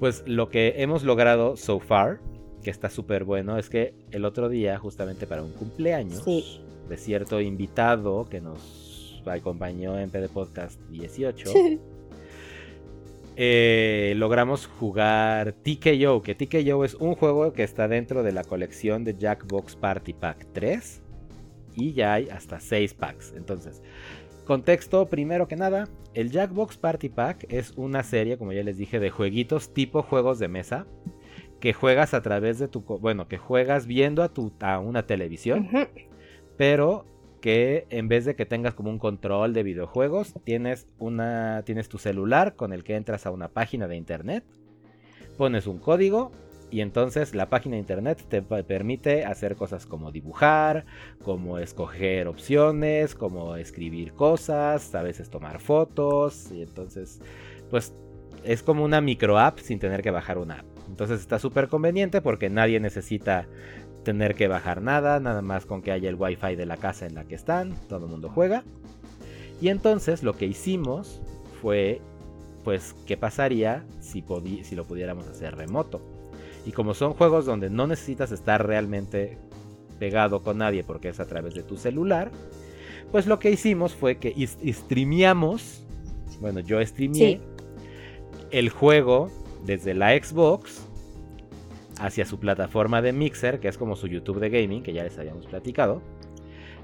[0.00, 2.18] pues lo que hemos logrado so far,
[2.64, 6.60] que está súper bueno, es que el otro día, justamente para un cumpleaños Sí.
[6.88, 8.83] de cierto invitado que nos
[9.26, 11.50] acompañó en PD Podcast 18,
[13.36, 19.04] eh, logramos jugar TKO, que TKO es un juego que está dentro de la colección
[19.04, 21.02] de Jackbox Party Pack 3
[21.76, 23.34] y ya hay hasta 6 packs.
[23.36, 23.82] Entonces,
[24.44, 29.00] contexto primero que nada, el Jackbox Party Pack es una serie, como ya les dije,
[29.00, 30.86] de jueguitos tipo juegos de mesa
[31.60, 35.70] que juegas a través de tu, bueno, que juegas viendo a tu a una televisión,
[36.58, 37.06] pero
[37.44, 41.98] que en vez de que tengas como un control de videojuegos, tienes una tienes tu
[41.98, 44.44] celular con el que entras a una página de internet,
[45.36, 46.32] pones un código
[46.70, 50.86] y entonces la página de internet te permite hacer cosas como dibujar,
[51.22, 57.20] como escoger opciones, como escribir cosas, a veces tomar fotos y entonces
[57.68, 57.92] pues
[58.42, 60.66] es como una micro app sin tener que bajar una app.
[60.88, 63.46] Entonces está súper conveniente porque nadie necesita
[64.04, 67.14] tener que bajar nada, nada más con que haya el wifi de la casa en
[67.14, 68.62] la que están, todo el mundo juega.
[69.60, 71.20] Y entonces lo que hicimos
[71.60, 72.00] fue,
[72.62, 74.24] pues, ¿qué pasaría si,
[74.62, 76.00] si lo pudiéramos hacer remoto?
[76.66, 79.38] Y como son juegos donde no necesitas estar realmente
[79.98, 82.30] pegado con nadie porque es a través de tu celular,
[83.12, 84.34] pues lo que hicimos fue que
[84.72, 85.82] streameamos,
[86.40, 87.40] bueno, yo streameé Sí.
[88.50, 89.30] el juego
[89.64, 90.83] desde la Xbox
[91.98, 95.18] hacia su plataforma de Mixer, que es como su YouTube de gaming, que ya les
[95.18, 96.02] habíamos platicado.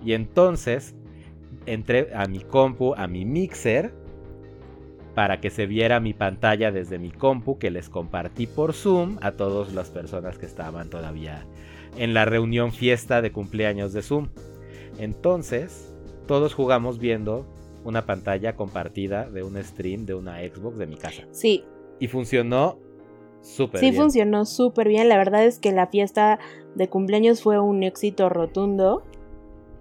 [0.04, 0.94] Y entonces
[1.66, 3.92] entré a mi compu, a mi Mixer,
[5.14, 9.32] para que se viera mi pantalla desde mi compu, que les compartí por Zoom a
[9.32, 11.44] todas las personas que estaban todavía
[11.96, 14.28] en la reunión fiesta de cumpleaños de Zoom.
[14.98, 15.94] Entonces,
[16.26, 17.46] todos jugamos viendo
[17.84, 21.24] una pantalla compartida de un stream de una Xbox de mi casa.
[21.32, 21.64] Sí,
[21.98, 22.78] Y funcionó
[23.42, 24.02] súper sí bien.
[24.02, 25.08] funcionó súper bien.
[25.08, 26.38] La verdad es que la fiesta
[26.74, 29.02] de cumpleaños fue un éxito rotundo.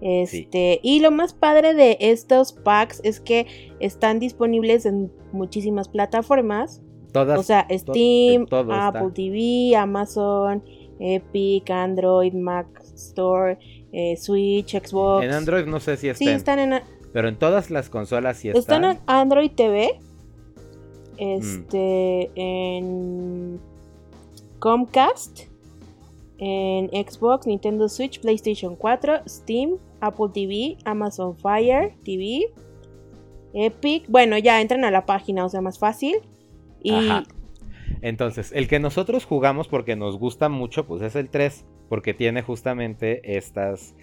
[0.00, 3.46] Este, y lo más padre de estos packs es que
[3.80, 6.80] están disponibles en muchísimas plataformas.
[7.12, 8.86] Todas, O sea, Steam, está.
[8.88, 10.62] Apple TV, Amazon,
[11.00, 13.58] Epic, Android, Mac Store,
[13.92, 15.24] eh, Switch, Xbox.
[15.24, 16.80] en Android no sé si Sí, estén, están en,
[17.12, 18.96] pero en todas las consolas sí están están.
[18.96, 20.00] en Android TV.
[21.20, 21.22] Mm.
[21.22, 23.60] Este, en
[24.58, 25.40] Comcast,
[26.38, 32.46] en Xbox, Nintendo Switch, PlayStation 4, Steam, Apple TV, Amazon Fire TV,
[33.52, 34.04] Epic.
[34.08, 36.16] Bueno, ya entran a la página, o sea, más fácil.
[36.82, 37.24] Y Ajá.
[38.02, 42.40] Entonces, el que nosotros jugamos porque nos gusta mucho, pues es el 3, porque tiene
[42.42, 43.94] justamente estas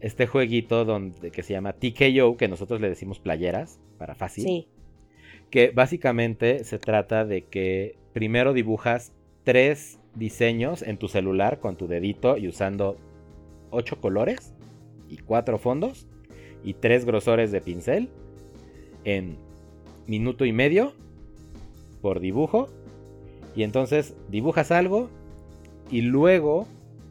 [0.00, 4.44] este jueguito donde que se llama TKO, que nosotros le decimos playeras para fácil.
[4.44, 4.68] sí,
[5.52, 9.12] que básicamente se trata de que primero dibujas
[9.44, 12.96] tres diseños en tu celular con tu dedito y usando
[13.70, 14.54] ocho colores
[15.10, 16.06] y cuatro fondos
[16.64, 18.08] y tres grosores de pincel
[19.04, 19.36] en
[20.06, 20.94] minuto y medio
[22.00, 22.70] por dibujo.
[23.54, 25.10] Y entonces dibujas algo
[25.90, 26.66] y luego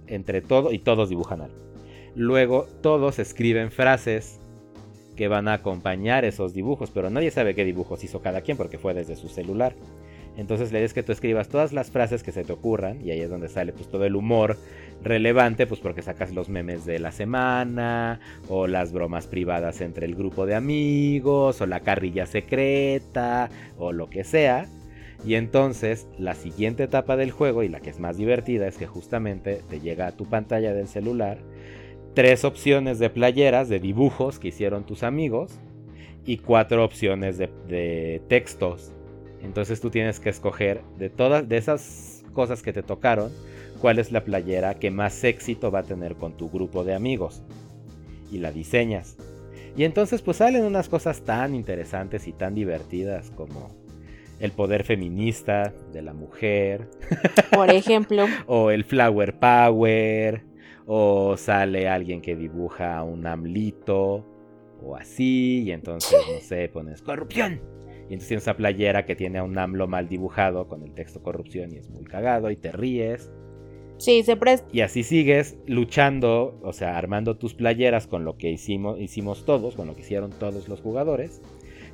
[0.08, 1.58] entre todo y todos dibujan algo.
[2.16, 4.40] Luego todos escriben frases
[5.16, 8.78] que van a acompañar esos dibujos, pero nadie sabe qué dibujos hizo cada quien porque
[8.78, 9.74] fue desde su celular.
[10.38, 13.12] Entonces la idea es que tú escribas todas las frases que se te ocurran y
[13.12, 14.58] ahí es donde sale pues todo el humor
[15.04, 20.16] relevante, pues porque sacas los memes de la semana o las bromas privadas entre el
[20.16, 24.68] grupo de amigos o la carrilla secreta o lo que sea.
[25.26, 28.88] Y entonces la siguiente etapa del juego y la que es más divertida es que
[28.88, 31.38] justamente te llega a tu pantalla del celular
[32.14, 35.60] tres opciones de playeras, de dibujos que hicieron tus amigos
[36.26, 38.92] y cuatro opciones de, de textos.
[39.42, 43.32] Entonces tú tienes que escoger de todas de esas cosas que te tocaron,
[43.82, 47.42] cuál es la playera que más éxito va a tener con tu grupo de amigos.
[48.32, 49.18] Y la diseñas.
[49.76, 53.72] Y entonces pues salen unas cosas tan interesantes y tan divertidas como
[54.40, 56.90] el poder feminista de la mujer,
[57.52, 60.44] por ejemplo, o el flower power,
[60.94, 64.26] o sale alguien que dibuja un amlito,
[64.84, 67.62] o así, y entonces, no sé, pones corrupción.
[68.10, 71.24] Y entonces tienes esa playera que tiene a un AMLO mal dibujado con el texto
[71.24, 73.32] corrupción y es muy cagado y te ríes.
[74.00, 74.68] sí, se presta.
[74.74, 79.76] Y así sigues luchando, o sea, armando tus playeras con lo que hicimos, hicimos todos,
[79.76, 81.42] con lo que hicieron todos los jugadores.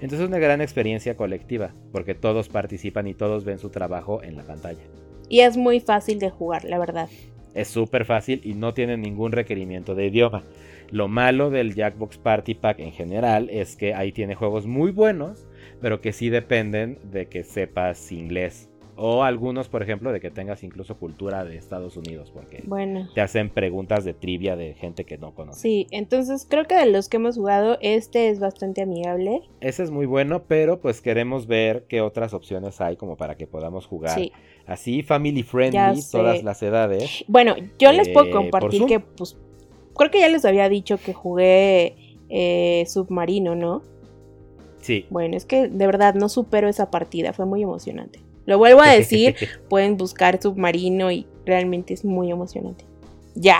[0.02, 4.38] Entonces es una gran experiencia colectiva, porque todos participan y todos ven su trabajo en
[4.38, 4.82] la pantalla.
[5.30, 7.10] Y es muy fácil de jugar, la verdad.
[7.58, 10.44] Es súper fácil y no tiene ningún requerimiento de idioma.
[10.92, 15.48] Lo malo del Jackbox Party Pack en general es que ahí tiene juegos muy buenos,
[15.82, 18.70] pero que sí dependen de que sepas inglés.
[19.00, 23.08] O algunos, por ejemplo, de que tengas incluso cultura de Estados Unidos, porque Bueno.
[23.14, 25.60] te hacen preguntas de trivia de gente que no conoce.
[25.60, 29.42] Sí, entonces creo que de los que hemos jugado, este es bastante amigable.
[29.62, 33.46] Ese es muy bueno, pero pues queremos ver qué otras opciones hay como para que
[33.46, 34.32] podamos jugar Sí.
[34.66, 37.24] así family friendly, todas las edades.
[37.28, 39.38] Bueno, yo les puedo Eh, compartir que, pues,
[39.96, 41.96] creo que ya les había dicho que jugué
[42.30, 43.84] eh, Submarino, ¿no?
[44.82, 45.06] Sí.
[45.10, 48.20] Bueno, es que de verdad no supero esa partida, fue muy emocionante.
[48.48, 49.36] Lo vuelvo a decir,
[49.70, 52.84] pueden buscar Submarino y realmente es muy emocionante.
[53.36, 53.60] Ya.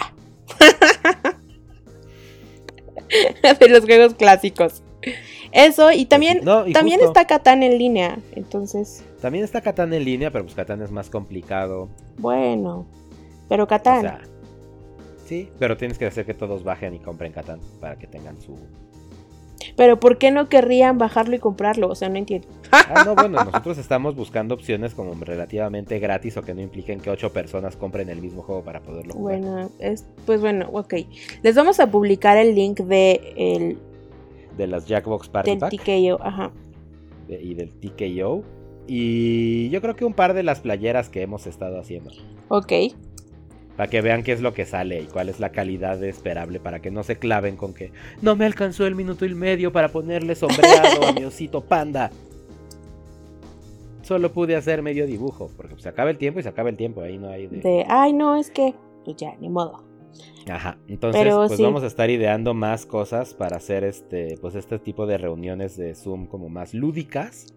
[3.60, 4.82] de los juegos clásicos.
[5.52, 8.18] Eso, y también, No, y también justo, está Catán en línea.
[8.36, 11.90] Entonces, También está Catán en línea, pero pues Catán es más complicado.
[12.18, 12.86] bueno.
[13.50, 14.02] Pero O Catán.
[14.02, 14.22] sea,
[15.26, 18.58] sí, pero tienes que hacer que todos bajen y compren Catán para que tengan su...
[19.76, 21.90] pero ¿por qué no querrían bajarlo y comprarlo?
[21.90, 22.48] O sea, no entiendo.
[22.72, 27.10] Ah, no, bueno, nosotros estamos buscando opciones como relativamente gratis o que no impliquen que
[27.10, 29.40] ocho personas compren el mismo juego para poderlo jugar.
[29.40, 30.94] Bueno, es, pues bueno, ok.
[31.44, 33.78] Les vamos a publicar el link de el,
[34.58, 36.20] De las Jackbox Party del Pack TKO.
[36.22, 36.52] Ajá.
[37.28, 38.44] de- y del TKO.
[38.88, 42.12] Y yo creo que un par de las playeras que hemos estado haciendo.
[42.48, 42.72] Ok.
[43.78, 46.60] Para que vean qué es lo que sale y cuál es la calidad esperable.
[46.60, 49.90] Para que no se claven con que no me alcanzó el minuto y medio para
[49.90, 52.10] ponerle sombreado a mi osito panda.
[54.02, 55.52] Solo pude hacer medio dibujo.
[55.56, 57.02] Porque se acaba el tiempo y se acaba el tiempo.
[57.02, 57.58] Ahí no hay de.
[57.58, 58.74] De, ay, no, es que,
[59.06, 59.84] pues ya, ni modo.
[60.50, 60.78] Ajá.
[60.88, 61.64] Entonces, Pero pues sí.
[61.64, 64.38] vamos a estar ideando más cosas para hacer este.
[64.42, 67.54] Pues este tipo de reuniones de Zoom como más lúdicas.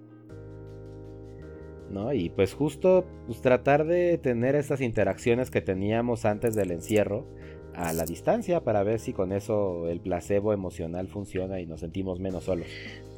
[1.91, 2.13] ¿No?
[2.13, 7.27] Y pues justo pues, tratar de tener esas interacciones que teníamos antes del encierro
[7.75, 12.21] a la distancia para ver si con eso el placebo emocional funciona y nos sentimos
[12.21, 12.67] menos solos.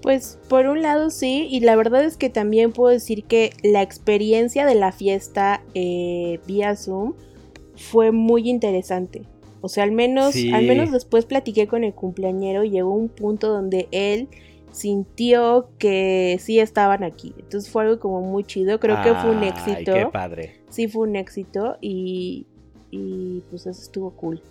[0.02, 3.82] Pues por un lado sí, y la verdad es que también puedo decir que la
[3.82, 7.14] experiencia de la fiesta eh, vía Zoom
[7.76, 9.22] fue muy interesante.
[9.60, 10.52] O sea, al menos, Sí.
[10.52, 14.28] al menos después platiqué con el cumpleañero y llegó un punto donde él
[14.72, 17.34] sintió que sí estaban aquí.
[17.38, 18.80] Entonces fue algo como muy chido.
[18.80, 19.92] Creo que fue un Ay, éxito.
[19.94, 20.60] qué padre.
[20.70, 22.46] Sí fue un éxito y,
[22.90, 24.42] y pues eso estuvo cool.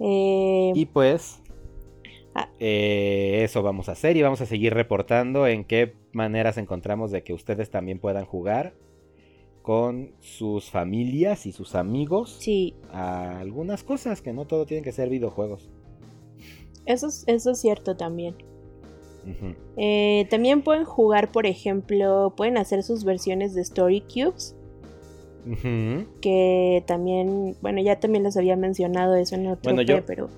[0.00, 1.42] Eh, Y pues
[2.34, 2.48] Ah.
[2.60, 7.24] eh, eso vamos a hacer y vamos a seguir reportando en qué maneras encontramos de
[7.24, 8.72] que ustedes también puedan jugar
[9.62, 14.92] con sus familias y sus amigos sí, a algunas cosas que no todo tienen que
[14.92, 15.68] ser videojuegos.
[16.90, 18.34] Eso, es- eso es cierto también.
[19.76, 24.54] Eh, también pueden jugar, por ejemplo, pueden hacer sus versiones de Story Cubes,
[26.20, 30.28] que también, bueno, ya también les había mencionado eso en otro Bueno, yo- pero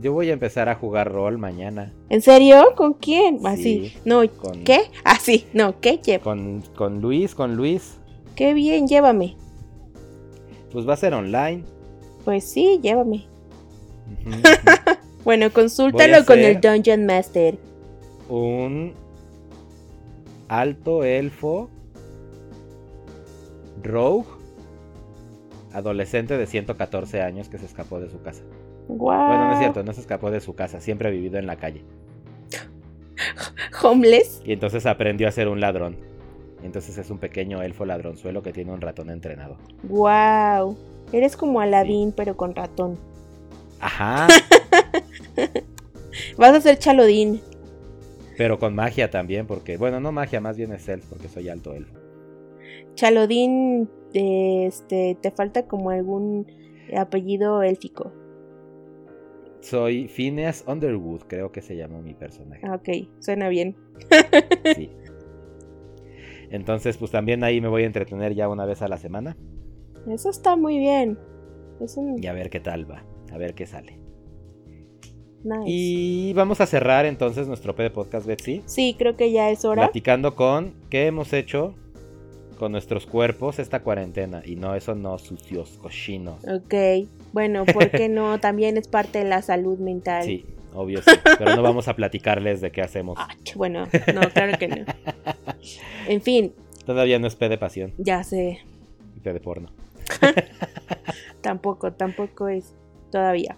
[0.00, 2.74] Yo voy a empezar a jugar rol mañana ¿en serio?
[2.76, 3.38] ¿Con quién?
[3.46, 4.80] Así, Sí, no, con- ¿qué?
[5.04, 6.00] Así, no, ¿qué?
[6.02, 7.96] Lle- con, con Luis, con Luis.
[8.34, 9.36] Qué bien, llévame.
[10.72, 11.62] Pues va a ser online.
[12.24, 13.26] Pues sí, llévame.
[15.24, 17.58] Bueno, consúltalo con el Dungeon Master.
[18.28, 18.94] Un
[20.48, 21.70] alto elfo
[23.82, 24.28] rogue
[25.72, 28.42] adolescente de 114 años que se escapó de su casa.
[28.88, 28.98] Wow.
[28.98, 31.56] Bueno, no es cierto, no se escapó de su casa, siempre ha vivido en la
[31.56, 31.84] calle.
[33.82, 34.42] Homeless.
[34.44, 35.96] Y entonces aprendió a ser un ladrón.
[36.62, 39.56] Entonces es un pequeño elfo ladronzuelo que tiene un ratón entrenado.
[39.82, 40.76] Wow.
[41.12, 42.98] Eres como Aladdin, pero con ratón.
[43.80, 44.28] Ajá,
[46.38, 47.40] Vas a ser Chalodín.
[48.36, 51.72] pero con magia también, porque, bueno, no magia, más bien es elf, porque soy alto
[51.74, 51.98] elfo.
[52.94, 56.46] Chalodín, este, te falta como algún
[56.96, 58.12] apellido élfico.
[59.60, 62.66] Soy Phineas Underwood, creo que se llamó mi personaje.
[62.66, 63.74] Ah, ok, suena bien.
[64.76, 64.90] Sí.
[66.50, 69.36] Entonces, pues también ahí me voy a entretener ya una vez a la semana
[70.08, 71.18] Eso está muy bien.
[71.80, 73.98] Es un y a ver qué tal va, a ver qué sale.
[75.44, 75.62] Nice.
[75.66, 79.64] Y vamos a cerrar entonces nuestro P de podcast, Betsy, Sí, creo que ya es
[79.64, 79.82] hora.
[79.84, 81.74] platicando con qué hemos hecho
[82.58, 84.42] con nuestros cuerpos esta cuarentena.
[84.44, 86.42] Y no, eso no, sucios, cochinos.
[86.44, 88.38] Ok, bueno, ¿por qué no?
[88.40, 90.24] También es parte de la salud mental.
[90.24, 93.16] Sí, obvio sí, pero no vamos a platicarles de qué hacemos.
[93.20, 94.76] Ah, bueno, no, claro que no.
[96.08, 96.52] En fin,
[96.86, 98.60] Todavía no es P de pasión, ya sé.
[99.22, 99.70] P de porno.
[101.40, 102.74] Tampoco, tampoco es
[103.10, 103.56] todavía.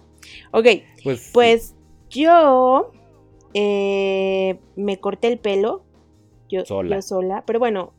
[0.51, 0.65] Ok,
[1.03, 1.73] Pues, pues
[2.09, 2.91] yo
[3.53, 5.83] eh, me corté el pelo.
[6.49, 6.95] Yo Sola.
[6.97, 7.43] yo sola.
[7.45, 7.93] Pero bueno,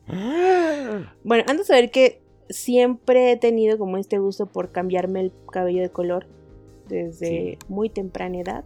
[1.23, 5.81] bueno, antes de saber que siempre he tenido como este gusto por cambiarme el cabello
[5.81, 6.25] de color
[6.87, 7.57] desde Sí.
[7.67, 8.63] muy temprana edad.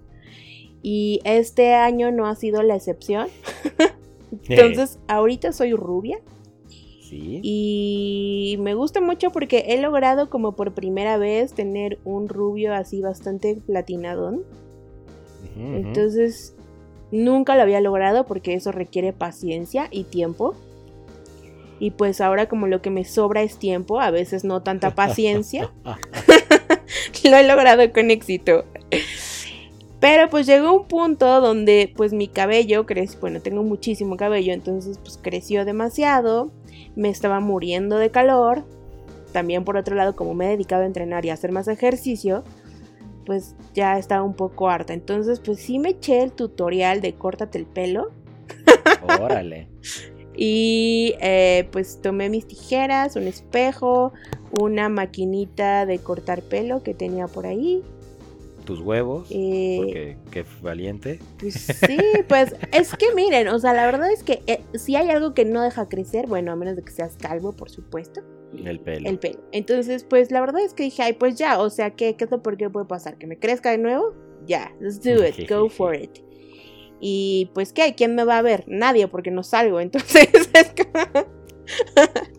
[0.82, 3.28] Y este año no ha sido la excepción.
[4.48, 6.20] Entonces, ahorita soy rubia
[7.02, 7.40] Sí.
[7.44, 13.02] y me gusta mucho porque he logrado como por primera vez tener un rubio así
[13.02, 14.44] bastante platinadón.
[15.56, 16.56] Entonces,
[17.12, 20.56] nunca lo había logrado porque eso requiere paciencia y tiempo.
[21.80, 25.72] Y pues ahora como lo que me sobra es tiempo, a veces no tanta paciencia,
[27.24, 28.66] lo he logrado con éxito.
[30.00, 34.98] Pero pues llegó un punto donde pues mi cabello creció, bueno, tengo muchísimo cabello, entonces
[34.98, 36.52] pues creció demasiado
[36.96, 38.64] me estaba muriendo de calor.
[39.32, 42.44] También por otro lado, como me he dedicado a entrenar y a hacer más ejercicio,
[43.26, 44.94] pues ya estaba un poco harta.
[44.94, 48.12] Entonces, pues sí me eché el tutorial de córtate el pelo.
[49.20, 49.70] Órale.
[50.36, 54.14] Y eh, pues tomé mis tijeras, un espejo,
[54.60, 57.84] una maquinita de cortar pelo que tenía por ahí.
[58.66, 59.28] Tus huevos.
[59.30, 61.20] Eh, Porque qué valiente.
[61.40, 61.98] Pues sí,
[62.28, 65.46] pues es que miren, o sea, la verdad es que eh, si hay algo que
[65.46, 68.22] no deja crecer, bueno, a menos de que seas calvo, por supuesto,
[68.64, 69.10] El pelo.
[69.10, 69.40] el pelo.
[69.52, 72.32] Entonces, pues la verdad es que dije, ay, pues ya, o sea, ¿qué, qué es
[72.32, 73.18] lo por qué puede pasar?
[73.18, 74.14] ¿Que me crezca de nuevo?
[74.46, 76.20] Ya, let's do it, go for it.
[77.00, 77.96] Y pues, ¿qué?
[77.96, 78.64] ¿Quién me va a ver?
[78.68, 81.28] Nadie, porque no salgo, entonces es como-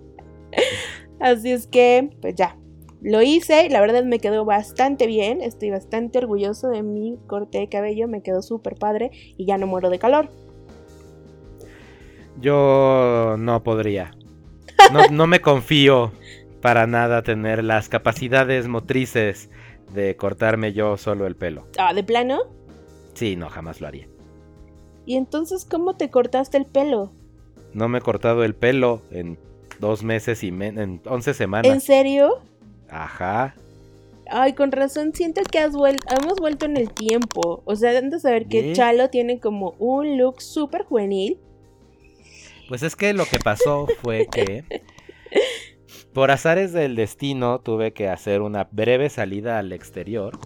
[1.21, 2.59] Así es que, pues ya,
[3.01, 7.59] lo hice y la verdad me quedó bastante bien, estoy bastante orgulloso de mi corte
[7.59, 10.29] de cabello, me quedó súper padre y ya no muero de calor.
[12.41, 14.13] Yo no podría.
[14.93, 16.13] No, no me confío
[16.61, 19.51] para nada tener las capacidades motrices
[19.93, 21.67] de cortarme yo solo el pelo.
[21.79, 22.41] Ah, ¿de plano?
[23.15, 24.09] Sí, no, jamás lo haría.
[25.07, 27.13] ¿Y entonces cómo te cortaste el pelo?
[27.75, 29.39] No me he cortado el pelo en
[29.79, 31.85] dos meses y men- en 11 ¿En semanas.
[31.85, 32.39] serio?
[32.89, 33.55] Ajá.
[34.31, 37.63] Ay, con razón, siento que has vuel- hemos vuelto en el tiempo.
[37.67, 38.73] O sea, han de saber que.
[38.73, 41.39] Chalo tiene como un look súper juvenil.
[42.69, 44.65] Pues es que lo que pasó fue que
[46.13, 50.39] por azares del destino tuve que hacer una breve salida al exterior.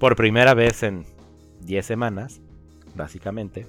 [0.00, 1.04] Por primera vez en
[1.62, 2.40] 10 semanas,
[2.94, 3.66] básicamente.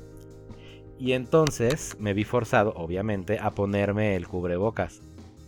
[0.99, 5.01] Y entonces me vi forzado, obviamente, a ponerme el cubrebocas.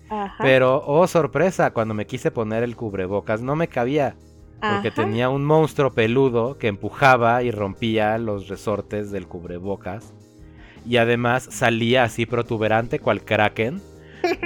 [0.10, 0.44] Ajá.
[0.44, 4.16] Pero, oh sorpresa, cuando me quise poner el cubrebocas no me cabía.
[4.60, 5.04] Porque Ajá.
[5.04, 10.14] tenía un monstruo peludo que empujaba y rompía los resortes del cubrebocas.
[10.86, 13.82] Y además salía así protuberante cual kraken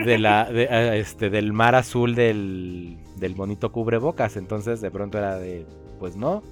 [0.05, 4.37] de la, de, este, del mar azul del, del bonito cubrebocas.
[4.37, 5.65] Entonces de pronto era de,
[5.99, 6.43] pues no.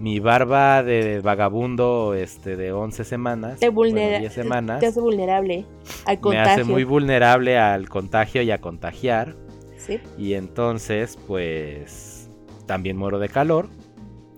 [0.00, 5.66] Mi barba de vagabundo este, de 11 semanas, te vulnera 10 semanas, te hace vulnerable
[6.06, 6.52] al me contagio.
[6.52, 9.34] hace muy vulnerable al contagio y a contagiar.
[9.76, 10.00] Sí.
[10.16, 12.30] Y entonces, pues,
[12.66, 13.68] también muero de calor.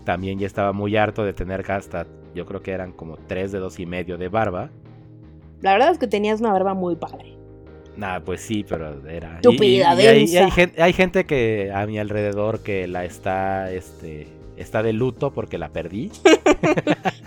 [0.05, 3.79] También ya estaba muy harto de tener hasta, yo creo que eran como tres dedos
[3.81, 4.71] y medio de barba.
[5.61, 7.37] La verdad es que tenías una barba muy padre.
[7.97, 9.41] Nah, pues sí, pero era...
[9.43, 15.33] Tupida, y, hay gente que a mi alrededor que la está, este, está de luto
[15.33, 16.11] porque la perdí.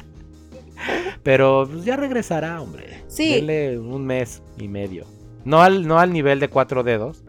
[1.24, 3.04] pero pues, ya regresará, hombre.
[3.08, 3.36] Sí.
[3.36, 5.06] Denle un mes y medio.
[5.46, 7.24] No al, no al nivel de cuatro dedos,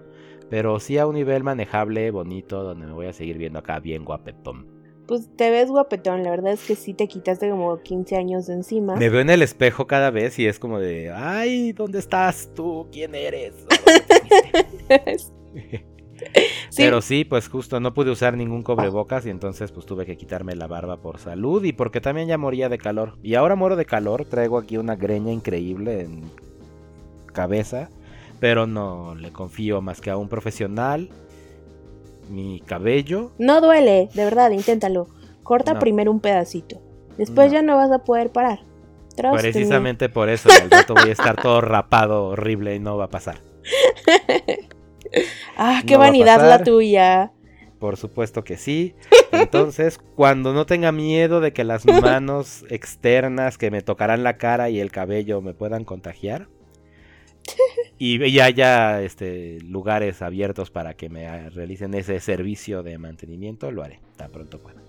[0.48, 4.04] pero sí a un nivel manejable, bonito, donde me voy a seguir viendo acá bien
[4.04, 4.73] guapetón.
[5.06, 8.54] Pues te ves guapetón, la verdad es que sí te quitaste como 15 años de
[8.54, 8.96] encima.
[8.96, 12.86] Me veo en el espejo cada vez y es como de, ay, ¿dónde estás tú?
[12.90, 13.54] ¿Quién eres?
[13.70, 15.84] ¿A dónde fuiste?"
[16.70, 16.82] Sí.
[16.82, 20.56] Pero sí, pues justo no pude usar ningún cobrebocas y entonces pues tuve que quitarme
[20.56, 23.16] la barba por salud y porque también ya moría de calor.
[23.22, 26.22] Y ahora muero de calor, traigo aquí una greña increíble en
[27.32, 27.90] cabeza,
[28.40, 31.10] pero no le confío más que a un profesional.
[32.30, 35.08] Mi cabello, No duele, de verdad, inténtalo.
[35.42, 35.80] Corta No.
[35.80, 36.80] primero un pedacito.
[37.18, 37.52] Después No.
[37.54, 38.60] ya no vas a poder parar.
[39.16, 39.40] Trust me.
[39.42, 43.10] precisamente por eso, al rato voy a estar todo rapado, horrible y no va a
[43.10, 43.38] pasar.
[45.56, 47.30] Ah, qué No vanidad la tuya.
[47.78, 48.94] Por supuesto que sí.
[49.30, 54.70] Entonces, cuando no tenga miedo de que las manos externas que me tocarán la cara
[54.70, 56.48] y el cabello me puedan contagiar.
[57.98, 63.82] Y, y haya este, lugares abiertos para que me realicen ese servicio de mantenimiento, lo
[63.82, 64.82] haré tan pronto pueda.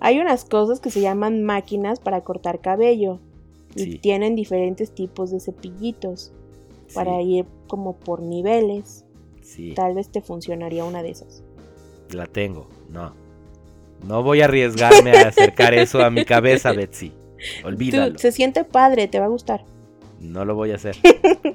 [0.00, 3.20] Hay unas cosas que se llaman máquinas para cortar cabello.
[3.74, 3.98] Y Sí.
[3.98, 6.32] tienen diferentes tipos de cepillitos
[6.92, 9.04] para Sí, ir como por niveles.
[9.42, 11.42] sí, Tal vez te funcionaría una de esas.
[12.10, 12.68] la tengo.
[12.90, 13.12] No.
[14.06, 17.12] No voy a arriesgarme a acercar eso a mi cabeza, Betsy.
[17.64, 18.14] Olvídalo.
[18.14, 19.64] Tú, se siente padre, te va a gustar.
[20.20, 20.96] No lo voy a hacer.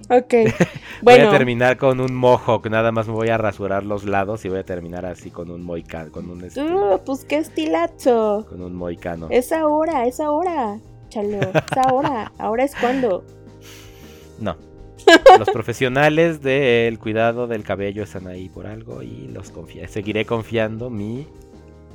[0.08, 0.34] Ok.
[1.02, 4.46] Voy bueno, a terminar con un mohawk, nada más me voy a rasurar los lados
[4.46, 8.46] y voy a terminar así con un moicano, con un este, uh, pues qué estilazo.
[8.48, 9.28] con un moicano.
[9.32, 10.80] Es ahora, es ahora.
[11.10, 12.32] Chalo, es ahora.
[12.38, 13.24] Ahora es cuando.
[14.40, 14.56] No.
[15.40, 20.90] Los profesionales del cuidado del cabello están ahí por algo y los confía seguiré confiando
[20.90, 21.28] mi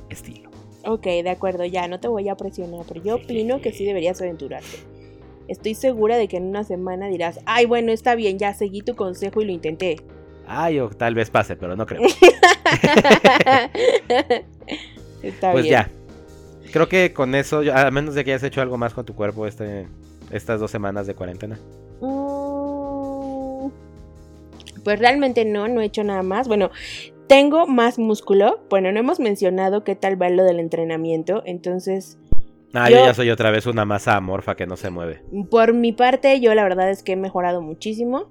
[0.09, 0.49] estilo.
[0.83, 4.21] Ok, de acuerdo, ya no te voy a presionar, pero yo opino que sí deberías
[4.21, 5.00] aventurarte.
[5.47, 8.95] Estoy segura de que en una semana dirás, ay, bueno, está bien, ya seguí tu
[8.95, 9.97] consejo y lo intenté.
[10.47, 12.01] Ay, o tal vez pase, pero no creo.
[15.21, 15.73] está pues bien.
[15.73, 15.89] ya.
[16.71, 19.45] Creo que con eso, a menos de que hayas hecho algo más con tu cuerpo
[19.45, 19.87] este,
[20.31, 21.59] estas dos semanas de cuarentena.
[21.99, 23.69] Mm,
[24.83, 26.47] Pues realmente no, no he hecho nada más.
[26.47, 26.71] Bueno,
[27.27, 28.61] tengo más músculo.
[28.69, 31.43] Bueno, no hemos mencionado qué tal va lo del entrenamiento.
[31.45, 32.17] Entonces,
[32.73, 35.21] Ah, Yo- yo ya soy otra vez una masa amorfa que no se mueve.
[35.49, 38.29] por mi parte, yo la verdad es que he mejorado muchísimo.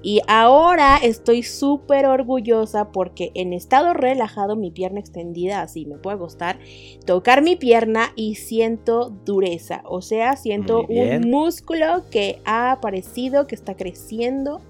[0.00, 6.16] Y ahora estoy súper orgullosa porque en estado relajado, mi pierna extendida, así me puedo
[6.16, 6.60] acostar,
[7.04, 9.82] tocar mi pierna y siento dureza.
[9.84, 10.84] O sea, siento
[11.22, 14.60] un músculo que ha aparecido, que está creciendo,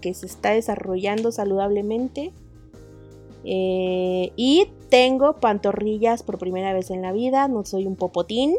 [0.00, 2.32] que se está desarrollando saludablemente.
[3.44, 8.56] Eh, y tengo pantorrillas por primera vez en la vida, no soy un popotín.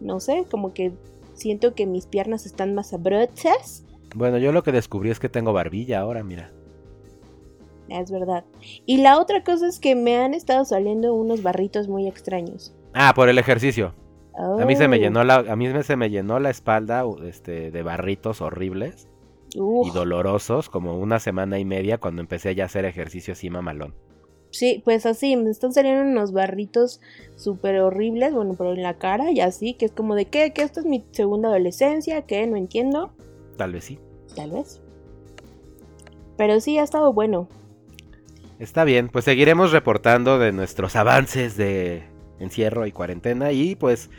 [0.00, 0.92] No sé, como que
[1.34, 3.84] siento que mis piernas están más abrochas.
[4.14, 6.50] Bueno, yo lo que descubrí es que tengo barbilla ahora, mira.
[7.88, 8.44] Es verdad.
[8.86, 12.74] Y la otra cosa es que me han estado saliendo unos barritos muy extraños.
[12.94, 13.94] Ah, por el ejercicio.
[14.34, 15.00] A mí se me Oh.
[15.00, 19.08] llenó la, a mí se me llenó la espalda este, de barritos horribles
[19.56, 23.50] Uf, y dolorosos como una semana y media cuando empecé ya a hacer ejercicio así
[23.50, 23.94] mamalón.
[24.50, 27.00] Sí, pues así, me están saliendo unos barritos
[27.36, 30.62] súper horribles, bueno, pero en la cara y así, que es como de que, que
[30.62, 33.12] esta es mi segunda adolescencia, que no entiendo,
[33.56, 33.98] Tal vez sí.
[34.36, 34.80] tal vez.
[36.36, 37.48] Pero sí, ha estado bueno.
[38.58, 42.04] Está bien, pues seguiremos reportando de nuestros avances de
[42.38, 44.10] encierro y cuarentena y pues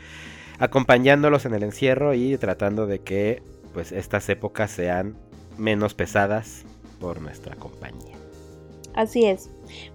[0.58, 5.16] acompañándolos en el encierro y tratando de que pues estas épocas sean
[5.58, 6.62] menos pesadas
[7.00, 8.16] por nuestra compañía.
[8.94, 9.50] Así es.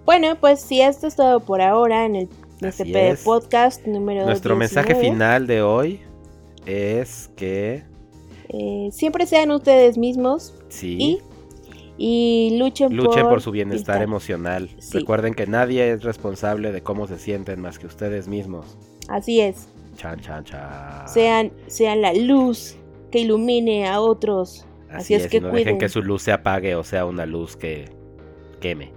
[0.05, 2.29] Bueno, pues si esto es todo por ahora en el
[2.61, 5.13] este podcast número Nuestro mensaje 19.
[5.15, 6.01] final de hoy
[6.65, 7.83] es que
[8.49, 10.97] Eh, siempre sean ustedes mismos sí,
[11.97, 14.69] y, y luchen, luchen por su bienestar estar- emocional.
[14.79, 14.97] Sí.
[14.99, 18.77] Recuerden que nadie es responsable de cómo se sienten más que ustedes mismos.
[19.07, 19.69] Así es.
[19.95, 21.07] Chan, chan, chan.
[21.07, 22.75] Sean, sean la luz
[23.11, 24.65] que ilumine a otros.
[24.89, 27.05] Así, así es es, que y no dejen que su luz se apague o sea
[27.05, 27.85] una luz que
[28.59, 28.91] queme.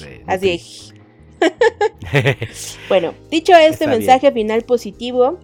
[0.00, 0.94] De- Así es.
[2.88, 5.38] Bueno, dicho este Está mensaje final positivo,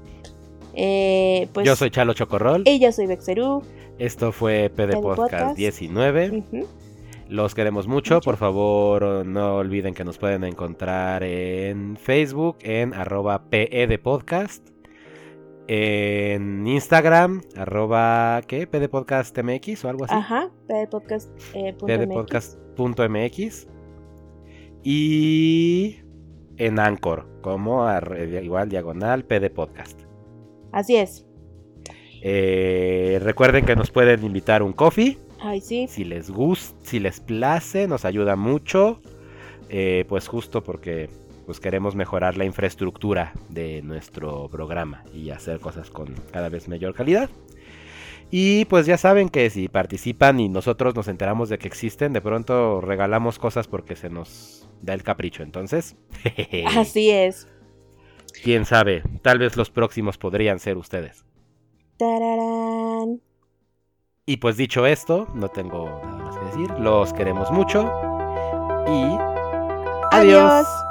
[0.74, 2.62] eh, pues Yo soy Chalo Chocorrol.
[2.66, 3.62] ella soy Bexerú.
[3.98, 5.56] Esto fue PD Podcast Podcast.
[5.56, 6.30] 19.
[6.30, 6.66] Ujú.
[7.28, 8.20] Los queremos mucho.
[8.20, 14.66] Por favor, no olviden que nos pueden encontrar en Facebook en arroba PE de Podcast.
[15.70, 18.66] En Instagram, arroba, ¿qué?
[18.66, 20.14] PD Podcast MX o algo así.
[20.14, 20.50] Ajá,
[20.90, 23.68] podcast, eh, pdpodcast.mx
[24.82, 25.96] y
[26.56, 27.86] en Anchor como
[28.42, 30.00] igual diagonal PD Podcast.
[30.72, 31.26] Así es.
[32.22, 35.86] Eh, recuerden que nos pueden invitar un coffee Ay, sí.
[35.86, 39.00] si les gusta, si les place, nos ayuda mucho.
[39.68, 41.10] eh, pues justo porque
[41.48, 46.92] pues queremos mejorar la infraestructura de nuestro programa y hacer cosas con cada vez mayor
[46.92, 47.30] calidad.
[48.30, 52.20] Y pues ya saben que si participan y nosotros nos enteramos de que existen, de
[52.20, 55.42] pronto regalamos cosas porque se nos da el capricho.
[55.42, 55.96] Entonces,
[56.76, 57.48] Así es.
[58.44, 61.24] quién sabe, tal vez los próximos podrían ser ustedes.
[61.96, 63.22] Tararán.
[64.26, 66.70] Y pues dicho esto, no tengo nada más que decir.
[66.78, 67.90] Los queremos mucho.
[68.86, 69.16] Y...
[70.10, 70.50] Adiós.
[70.50, 70.87] Adiós.